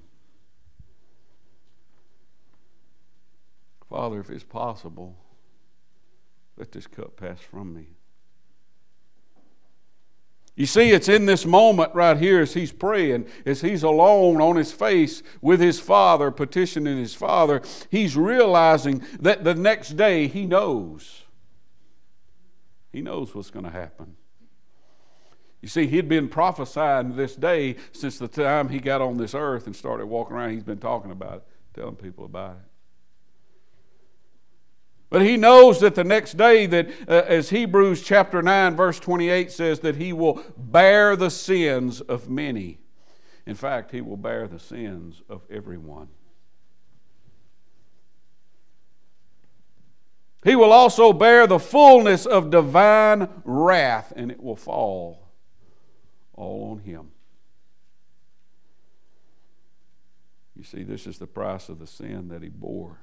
Father, 3.89 4.19
if 4.19 4.31
it's 4.31 4.43
possible, 4.43 5.17
let 6.57 6.73
this 6.73 6.87
cup 6.87 7.17
pass 7.17 7.41
from 7.41 7.73
me. 7.73 7.96
You 10.57 10.65
see, 10.65 10.91
it's 10.91 11.11
in 11.11 11.27
this 11.27 11.45
moment 11.45 11.95
right 11.95 12.17
here 12.17 12.41
as 12.41 12.55
he's 12.55 12.73
praying, 12.73 13.27
as 13.45 13.61
he's 13.61 13.83
alone 13.83 14.41
on 14.41 14.57
his 14.57 14.73
face 14.73 15.23
with 15.43 15.61
his 15.61 15.79
father, 15.79 16.31
petitioning 16.31 16.97
his 16.97 17.15
father, 17.15 17.61
he's 17.91 18.17
realizing 18.17 19.03
that 19.21 19.45
the 19.45 19.55
next 19.55 19.91
day 19.91 20.29
he 20.29 20.47
knows. 20.47 21.25
He 22.91 23.03
knows 23.03 23.35
what's 23.35 23.51
going 23.51 23.67
to 23.67 23.71
happen. 23.71 24.17
You 25.61 25.69
see, 25.69 25.87
he'd 25.87 26.09
been 26.09 26.29
prophesying 26.29 27.17
this 27.17 27.37
day 27.37 27.77
since 27.93 28.19
the 28.19 28.29
time 28.29 28.71
he 28.71 28.79
got 28.79 29.03
on 29.03 29.19
this 29.19 29.35
earth 29.35 29.67
and 29.67 29.77
started 29.77 30.07
walking 30.07 30.37
around. 30.37 30.53
He's 30.53 30.63
been 30.63 30.79
talking 30.79 31.11
about 31.11 31.35
it, 31.35 31.43
telling 31.75 31.97
people 31.97 32.25
about 32.25 32.53
it. 32.53 32.76
But 35.09 35.23
he 35.23 35.37
knows 35.37 35.81
that 35.81 35.95
the 35.95 36.05
next 36.05 36.37
day, 36.37 36.67
that 36.67 36.89
uh, 37.09 37.23
as 37.27 37.51
Hebrews 37.51 38.03
chapter 38.03 38.43
9, 38.43 38.75
verse 38.75 38.99
28 38.99 39.53
says, 39.53 39.81
that 39.81 39.97
he 39.97 40.13
will 40.13 40.43
bear 40.57 41.15
the 41.15 41.31
sins 41.31 42.01
of 42.01 42.29
many. 42.29 42.81
In 43.47 43.55
fact, 43.55 43.93
he 43.93 44.01
will 44.01 44.17
bear 44.17 44.49
the 44.49 44.59
sins 44.59 45.23
of 45.29 45.43
everyone. 45.49 46.09
He 50.43 50.57
will 50.57 50.73
also 50.73 51.13
bear 51.13 51.47
the 51.47 51.59
fullness 51.59 52.27
of 52.27 52.51
divine 52.51 53.29
wrath, 53.45 54.13
and 54.15 54.31
it 54.31 54.43
will 54.43 54.57
fall 54.57 55.29
all 56.35 56.71
on 56.73 56.81
him. 56.81 57.11
You 60.57 60.65
see, 60.65 60.83
this 60.83 61.07
is 61.07 61.19
the 61.19 61.27
price 61.27 61.69
of 61.69 61.79
the 61.79 61.87
sin 61.87 62.29
that 62.29 62.43
he 62.43 62.49
bore 62.49 63.01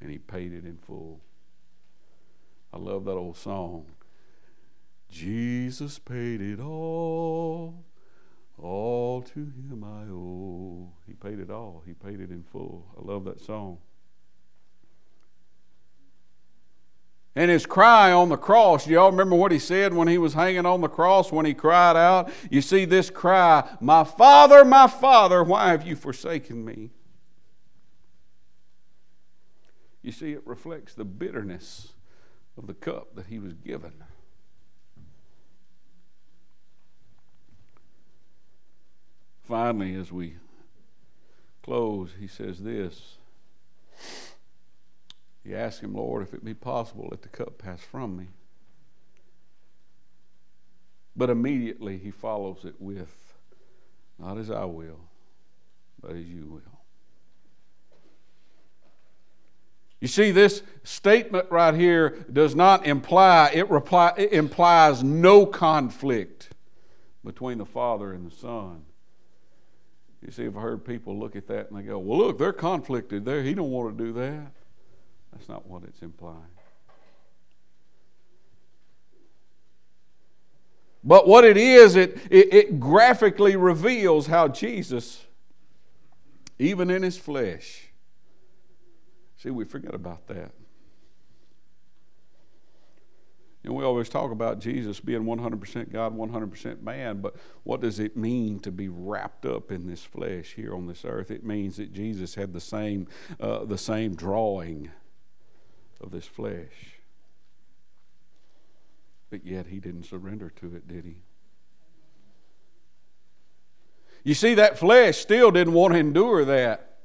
and 0.00 0.10
he 0.10 0.18
paid 0.18 0.52
it 0.52 0.64
in 0.64 0.78
full. 0.78 1.20
I 2.72 2.78
love 2.78 3.04
that 3.04 3.12
old 3.12 3.36
song. 3.36 3.86
Jesus 5.10 5.98
paid 5.98 6.40
it 6.40 6.60
all, 6.60 7.84
all 8.58 9.22
to 9.22 9.40
him 9.40 9.84
I 9.84 10.12
owe. 10.12 10.92
He 11.06 11.14
paid 11.14 11.38
it 11.38 11.50
all, 11.50 11.82
he 11.86 11.94
paid 11.94 12.20
it 12.20 12.30
in 12.30 12.42
full. 12.42 12.86
I 12.98 13.04
love 13.04 13.24
that 13.24 13.40
song. 13.40 13.78
And 17.34 17.50
his 17.50 17.66
cry 17.66 18.12
on 18.12 18.30
the 18.30 18.38
cross, 18.38 18.86
y'all 18.86 19.10
remember 19.10 19.36
what 19.36 19.52
he 19.52 19.58
said 19.58 19.92
when 19.92 20.08
he 20.08 20.16
was 20.16 20.32
hanging 20.32 20.64
on 20.64 20.80
the 20.80 20.88
cross 20.88 21.30
when 21.30 21.44
he 21.44 21.52
cried 21.52 21.94
out? 21.94 22.30
You 22.50 22.62
see 22.62 22.86
this 22.86 23.10
cry, 23.10 23.76
My 23.78 24.04
Father, 24.04 24.64
my 24.64 24.86
Father, 24.86 25.44
why 25.44 25.68
have 25.68 25.86
you 25.86 25.96
forsaken 25.96 26.64
me? 26.64 26.90
You 30.06 30.12
see, 30.12 30.30
it 30.30 30.46
reflects 30.46 30.94
the 30.94 31.04
bitterness 31.04 31.94
of 32.56 32.68
the 32.68 32.74
cup 32.74 33.16
that 33.16 33.26
he 33.26 33.40
was 33.40 33.54
given. 33.54 34.04
Finally, 39.42 39.96
as 39.96 40.12
we 40.12 40.36
close, 41.60 42.12
he 42.20 42.28
says 42.28 42.60
this. 42.60 43.16
He 45.42 45.52
asks 45.52 45.82
him, 45.82 45.94
Lord, 45.94 46.22
if 46.22 46.32
it 46.32 46.44
be 46.44 46.54
possible, 46.54 47.08
let 47.10 47.22
the 47.22 47.28
cup 47.28 47.58
pass 47.58 47.80
from 47.80 48.16
me. 48.16 48.28
But 51.16 51.30
immediately 51.30 51.98
he 51.98 52.12
follows 52.12 52.64
it 52.64 52.76
with, 52.78 53.34
Not 54.20 54.38
as 54.38 54.52
I 54.52 54.66
will, 54.66 55.00
but 56.00 56.12
as 56.12 56.26
you 56.26 56.46
will. 56.46 56.75
You 60.06 60.08
see, 60.08 60.30
this 60.30 60.62
statement 60.84 61.50
right 61.50 61.74
here 61.74 62.10
does 62.32 62.54
not 62.54 62.86
imply, 62.86 63.50
it, 63.52 63.68
reply, 63.68 64.12
it 64.16 64.32
implies 64.32 65.02
no 65.02 65.44
conflict 65.44 66.50
between 67.24 67.58
the 67.58 67.66
Father 67.66 68.12
and 68.12 68.30
the 68.30 68.32
Son. 68.32 68.84
You 70.24 70.30
see, 70.30 70.46
I've 70.46 70.54
heard 70.54 70.84
people 70.84 71.18
look 71.18 71.34
at 71.34 71.48
that 71.48 71.72
and 71.72 71.76
they 71.80 71.82
go, 71.82 71.98
well, 71.98 72.18
look, 72.18 72.38
they're 72.38 72.52
conflicted 72.52 73.24
there. 73.24 73.42
He 73.42 73.52
don't 73.52 73.72
want 73.72 73.98
to 73.98 74.04
do 74.04 74.12
that. 74.12 74.52
That's 75.32 75.48
not 75.48 75.66
what 75.66 75.82
it's 75.82 76.00
implying. 76.00 76.38
But 81.02 81.26
what 81.26 81.44
it 81.44 81.56
is, 81.56 81.96
it, 81.96 82.16
it, 82.30 82.54
it 82.54 82.78
graphically 82.78 83.56
reveals 83.56 84.28
how 84.28 84.46
Jesus, 84.46 85.24
even 86.60 86.90
in 86.90 87.02
his 87.02 87.18
flesh, 87.18 87.85
See, 89.46 89.52
we 89.52 89.64
forget 89.64 89.94
about 89.94 90.26
that. 90.26 90.50
You 93.62 93.70
know, 93.70 93.74
we 93.74 93.84
always 93.84 94.08
talk 94.08 94.32
about 94.32 94.58
Jesus 94.58 94.98
being 94.98 95.22
100% 95.22 95.92
God, 95.92 96.18
100% 96.18 96.82
man, 96.82 97.20
but 97.20 97.36
what 97.62 97.80
does 97.80 98.00
it 98.00 98.16
mean 98.16 98.58
to 98.58 98.72
be 98.72 98.88
wrapped 98.88 99.46
up 99.46 99.70
in 99.70 99.86
this 99.86 100.02
flesh 100.02 100.54
here 100.54 100.74
on 100.74 100.88
this 100.88 101.04
earth? 101.04 101.30
It 101.30 101.44
means 101.44 101.76
that 101.76 101.92
Jesus 101.92 102.34
had 102.34 102.54
the 102.54 102.60
same, 102.60 103.06
uh, 103.38 103.64
the 103.64 103.78
same 103.78 104.16
drawing 104.16 104.90
of 106.00 106.10
this 106.10 106.26
flesh. 106.26 106.98
But 109.30 109.46
yet 109.46 109.68
he 109.68 109.78
didn't 109.78 110.06
surrender 110.06 110.50
to 110.56 110.74
it, 110.74 110.88
did 110.88 111.04
he? 111.04 111.18
You 114.24 114.34
see, 114.34 114.54
that 114.54 114.76
flesh 114.76 115.18
still 115.18 115.52
didn't 115.52 115.74
want 115.74 115.92
to 115.94 116.00
endure 116.00 116.44
that. 116.44 116.95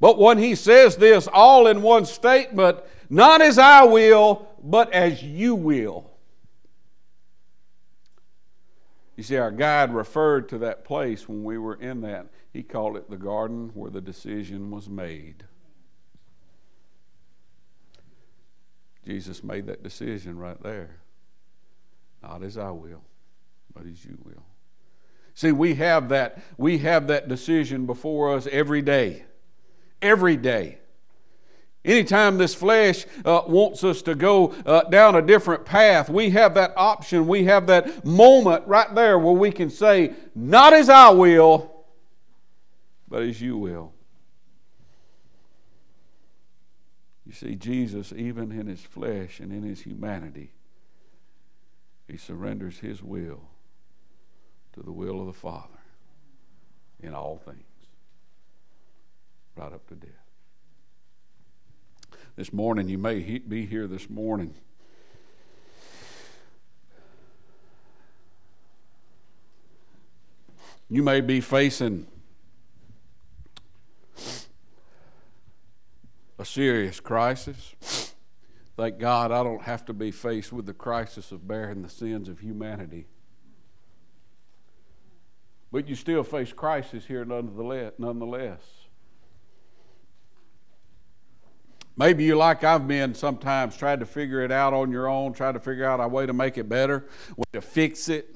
But 0.00 0.18
when 0.18 0.38
he 0.38 0.54
says 0.54 0.96
this 0.96 1.28
all 1.28 1.66
in 1.66 1.82
one 1.82 2.04
statement, 2.04 2.78
not 3.08 3.40
as 3.40 3.58
I 3.58 3.84
will, 3.84 4.48
but 4.62 4.92
as 4.92 5.22
you 5.22 5.54
will. 5.54 6.10
You 9.16 9.22
see, 9.22 9.36
our 9.36 9.52
guide 9.52 9.94
referred 9.94 10.48
to 10.48 10.58
that 10.58 10.84
place 10.84 11.28
when 11.28 11.44
we 11.44 11.58
were 11.58 11.76
in 11.76 12.00
that. 12.00 12.26
He 12.52 12.62
called 12.62 12.96
it 12.96 13.08
the 13.08 13.16
garden 13.16 13.70
where 13.74 13.90
the 13.90 14.00
decision 14.00 14.70
was 14.70 14.88
made. 14.88 15.44
Jesus 19.04 19.44
made 19.44 19.66
that 19.66 19.82
decision 19.82 20.38
right 20.38 20.60
there. 20.62 20.96
Not 22.22 22.42
as 22.42 22.56
I 22.56 22.70
will, 22.70 23.02
but 23.74 23.84
as 23.86 24.04
you 24.04 24.18
will. 24.24 24.44
See, 25.34 25.52
we 25.52 25.74
have 25.74 26.08
that, 26.08 26.42
we 26.56 26.78
have 26.78 27.06
that 27.08 27.28
decision 27.28 27.86
before 27.86 28.34
us 28.34 28.48
every 28.50 28.82
day 28.82 29.24
every 30.04 30.36
day. 30.36 30.78
Anytime 31.84 32.38
this 32.38 32.54
flesh 32.54 33.04
uh, 33.24 33.42
wants 33.46 33.84
us 33.84 34.00
to 34.02 34.14
go 34.14 34.54
uh, 34.64 34.84
down 34.84 35.16
a 35.16 35.22
different 35.22 35.66
path, 35.66 36.08
we 36.08 36.30
have 36.30 36.54
that 36.54 36.72
option. 36.76 37.26
We 37.26 37.44
have 37.44 37.66
that 37.66 38.04
moment 38.06 38.66
right 38.66 38.94
there 38.94 39.18
where 39.18 39.34
we 39.34 39.50
can 39.50 39.68
say, 39.68 40.14
Not 40.34 40.72
as 40.72 40.88
I 40.88 41.10
will, 41.10 41.84
but 43.08 43.22
as 43.22 43.40
you 43.40 43.58
will. 43.58 43.92
You 47.26 47.32
see, 47.32 47.54
Jesus, 47.54 48.12
even 48.16 48.52
in 48.52 48.66
his 48.66 48.80
flesh 48.80 49.40
and 49.40 49.52
in 49.52 49.62
his 49.62 49.82
humanity, 49.82 50.52
he 52.08 52.16
surrenders 52.16 52.78
his 52.78 53.02
will 53.02 53.48
to 54.72 54.82
the 54.82 54.92
will 54.92 55.20
of 55.20 55.26
the 55.26 55.32
Father 55.32 55.68
in 57.02 57.14
all 57.14 57.36
things, 57.36 57.64
right 59.56 59.72
up 59.72 59.86
to 59.88 59.94
death. 59.94 60.10
This 62.36 62.52
morning, 62.52 62.88
you 62.88 62.98
may 62.98 63.38
be 63.38 63.64
here 63.66 63.86
this 63.86 64.10
morning. 64.10 64.54
You 70.90 71.02
may 71.02 71.20
be 71.20 71.40
facing 71.40 72.06
a 76.38 76.44
serious 76.44 77.00
crisis. 77.00 78.12
Thank 78.76 78.98
God 78.98 79.30
I 79.30 79.44
don't 79.44 79.62
have 79.62 79.84
to 79.86 79.92
be 79.92 80.10
faced 80.10 80.52
with 80.52 80.66
the 80.66 80.74
crisis 80.74 81.30
of 81.30 81.46
bearing 81.46 81.82
the 81.82 81.88
sins 81.88 82.28
of 82.28 82.40
humanity. 82.40 83.06
But 85.70 85.88
you 85.88 85.94
still 85.94 86.24
face 86.24 86.52
crisis 86.52 87.06
here 87.06 87.24
nonetheless. 87.24 88.62
Maybe 91.96 92.24
you 92.24 92.36
like 92.36 92.64
I've 92.64 92.88
been 92.88 93.14
sometimes, 93.14 93.76
tried 93.76 94.00
to 94.00 94.06
figure 94.06 94.40
it 94.40 94.50
out 94.50 94.74
on 94.74 94.90
your 94.90 95.08
own, 95.08 95.32
tried 95.32 95.52
to 95.52 95.60
figure 95.60 95.84
out 95.84 96.00
a 96.00 96.08
way 96.08 96.26
to 96.26 96.32
make 96.32 96.58
it 96.58 96.68
better, 96.68 97.06
way 97.36 97.44
to 97.52 97.60
fix 97.60 98.08
it. 98.08 98.34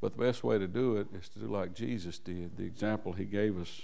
But 0.00 0.16
the 0.16 0.24
best 0.24 0.42
way 0.42 0.58
to 0.58 0.66
do 0.66 0.96
it 0.96 1.06
is 1.14 1.28
to 1.30 1.38
do 1.38 1.46
like 1.46 1.74
Jesus 1.74 2.18
did, 2.18 2.56
the 2.56 2.64
example 2.64 3.12
he 3.12 3.24
gave 3.24 3.56
us 3.56 3.82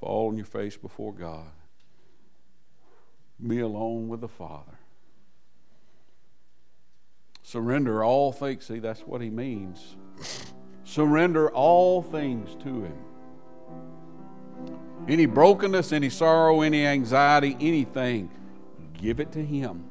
fall 0.00 0.28
on 0.28 0.36
your 0.38 0.46
face 0.46 0.78
before 0.78 1.12
God. 1.12 1.50
Be 3.46 3.60
alone 3.60 4.08
with 4.08 4.22
the 4.22 4.28
Father. 4.28 4.78
Surrender 7.42 8.02
all 8.02 8.32
things. 8.32 8.64
See, 8.64 8.78
that's 8.78 9.02
what 9.02 9.20
he 9.20 9.28
means. 9.28 9.96
Surrender 10.84 11.50
all 11.50 12.00
things 12.00 12.54
to 12.64 12.82
him. 12.82 12.96
Any 15.08 15.26
brokenness, 15.26 15.92
any 15.92 16.10
sorrow, 16.10 16.62
any 16.62 16.84
anxiety, 16.84 17.56
anything, 17.60 18.30
give 19.00 19.20
it 19.20 19.32
to 19.32 19.44
him. 19.44 19.84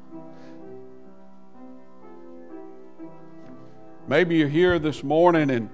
Maybe 4.07 4.35
you're 4.35 4.47
here 4.47 4.77
this 4.77 5.03
morning 5.03 5.49
and 5.49 5.69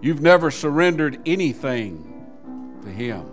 you've 0.00 0.20
never 0.20 0.50
surrendered 0.50 1.20
anything 1.26 2.16
to 2.82 2.88
Him. 2.88 3.32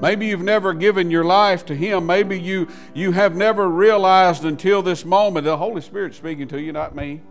Maybe 0.00 0.26
you've 0.26 0.42
never 0.42 0.74
given 0.74 1.10
your 1.10 1.24
life 1.24 1.64
to 1.66 1.76
Him. 1.76 2.06
Maybe 2.06 2.38
you, 2.38 2.68
you 2.92 3.12
have 3.12 3.36
never 3.36 3.68
realized 3.68 4.44
until 4.44 4.82
this 4.82 5.04
moment, 5.04 5.44
the 5.44 5.56
Holy 5.56 5.80
Spirit's 5.80 6.16
speaking 6.16 6.48
to 6.48 6.60
you, 6.60 6.72
not 6.72 6.94
me. 6.94 7.22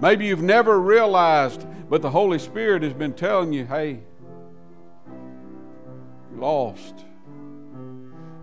Maybe 0.00 0.26
you've 0.26 0.42
never 0.42 0.80
realized, 0.80 1.66
but 1.88 2.02
the 2.02 2.10
Holy 2.10 2.38
Spirit 2.38 2.82
has 2.82 2.94
been 2.94 3.14
telling 3.14 3.52
you, 3.52 3.66
hey, 3.66 4.00
you're 6.30 6.40
lost. 6.40 7.04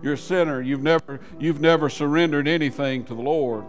You're 0.02 0.14
a 0.14 0.18
sinner. 0.18 0.60
You've 0.60 0.82
never, 0.82 1.20
you've 1.40 1.60
never 1.60 1.88
surrendered 1.88 2.46
anything 2.46 3.04
to 3.04 3.14
the 3.14 3.22
Lord. 3.22 3.64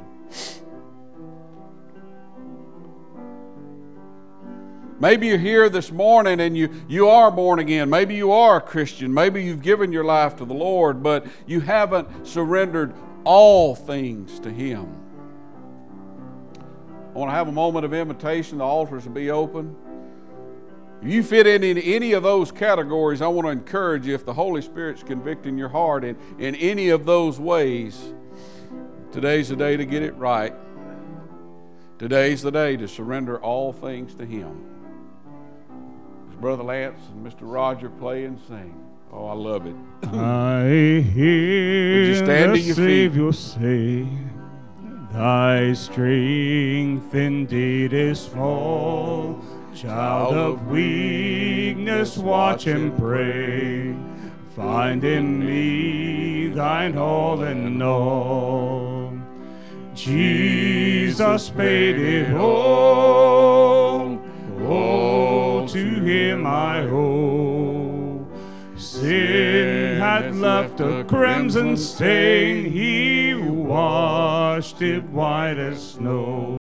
Maybe 5.00 5.28
you're 5.28 5.38
here 5.38 5.70
this 5.70 5.92
morning 5.92 6.40
and 6.40 6.58
you, 6.58 6.70
you 6.88 7.08
are 7.08 7.30
born 7.30 7.60
again. 7.60 7.90
Maybe 7.90 8.16
you 8.16 8.32
are 8.32 8.58
a 8.58 8.62
Christian. 8.62 9.14
Maybe 9.14 9.44
you've 9.44 9.62
given 9.62 9.92
your 9.92 10.04
life 10.04 10.36
to 10.38 10.46
the 10.46 10.56
Lord, 10.56 11.04
but 11.04 11.28
you 11.46 11.62
haven't 11.62 12.26
surrendered 12.26 12.94
all 13.24 13.76
things 13.76 14.40
to 14.40 14.50
Him. 14.50 15.07
I 17.18 17.20
want 17.20 17.32
to 17.32 17.36
have 17.36 17.48
a 17.48 17.52
moment 17.52 17.84
of 17.84 17.96
invitation. 17.96 18.60
The 18.60 18.64
altars 18.64 19.06
will 19.06 19.14
be 19.14 19.32
open. 19.32 19.76
If 21.02 21.12
you 21.12 21.24
fit 21.24 21.48
in, 21.48 21.64
in 21.64 21.80
any 21.80 22.14
of 22.14 22.22
those 22.22 22.52
categories, 22.52 23.24
I 23.24 23.28
want 23.28 23.48
to 23.48 23.52
encourage 23.52 24.06
you 24.06 24.14
if 24.14 24.24
the 24.24 24.36
Holy 24.36 24.62
Spirit's 24.62 25.02
convicting 25.02 25.58
your 25.58 25.70
heart 25.70 26.04
in, 26.04 26.16
in 26.38 26.54
any 26.54 26.90
of 26.90 27.06
those 27.06 27.40
ways 27.40 28.14
Today's 29.12 29.50
the 29.50 29.56
day 29.56 29.76
to 29.76 29.84
get 29.84 30.04
it 30.04 30.16
right. 30.16 30.54
Today's 31.98 32.44
the 32.44 32.52
day 32.52 32.78
to 32.78 32.88
surrender 32.88 33.42
all 33.42 33.74
things 33.74 34.14
to 34.14 34.26
Him. 34.26 34.64
As 36.30 36.36
Brother 36.36 36.62
Lance 36.62 37.02
and 37.10 37.26
Mr. 37.26 37.40
Roger 37.42 37.90
play 37.90 38.26
and 38.26 38.40
sing. 38.48 38.80
Oh, 39.12 39.26
I 39.26 39.34
love 39.34 39.66
it. 39.66 39.76
I 40.14 41.02
hear 41.02 42.00
Would 42.00 42.08
you 42.10 42.16
stand 42.18 42.54
the 42.54 42.74
Savior 42.74 43.32
say, 43.32 44.08
Thy 45.12 45.74
strength 45.74 47.16
indeed 47.16 47.94
is 47.94 48.20
small. 48.20 49.42
Child 49.74 50.34
of 50.34 50.68
weakness, 50.68 52.18
watch 52.18 52.68
and 52.68 52.98
pray. 52.98 53.96
Find 54.56 55.04
in 55.04 55.46
me 55.46 56.48
thine 56.50 56.98
all 56.98 57.44
in 57.44 57.82
all. 57.82 59.14
Jesus 59.94 61.50
paid 61.52 61.98
it 61.98 62.36
all. 62.36 64.20
Oh, 64.62 65.68
to 65.68 65.78
him 65.78 66.46
I 66.46 66.82
owe. 66.82 68.28
Sin 68.76 70.00
had 70.00 70.36
left 70.36 70.80
a 70.80 71.04
crimson 71.08 71.78
stain, 71.78 72.66
he 72.72 73.17
washed 73.68 74.82
it 74.82 75.04
white 75.10 75.58
as 75.58 75.92
snow. 75.92 76.57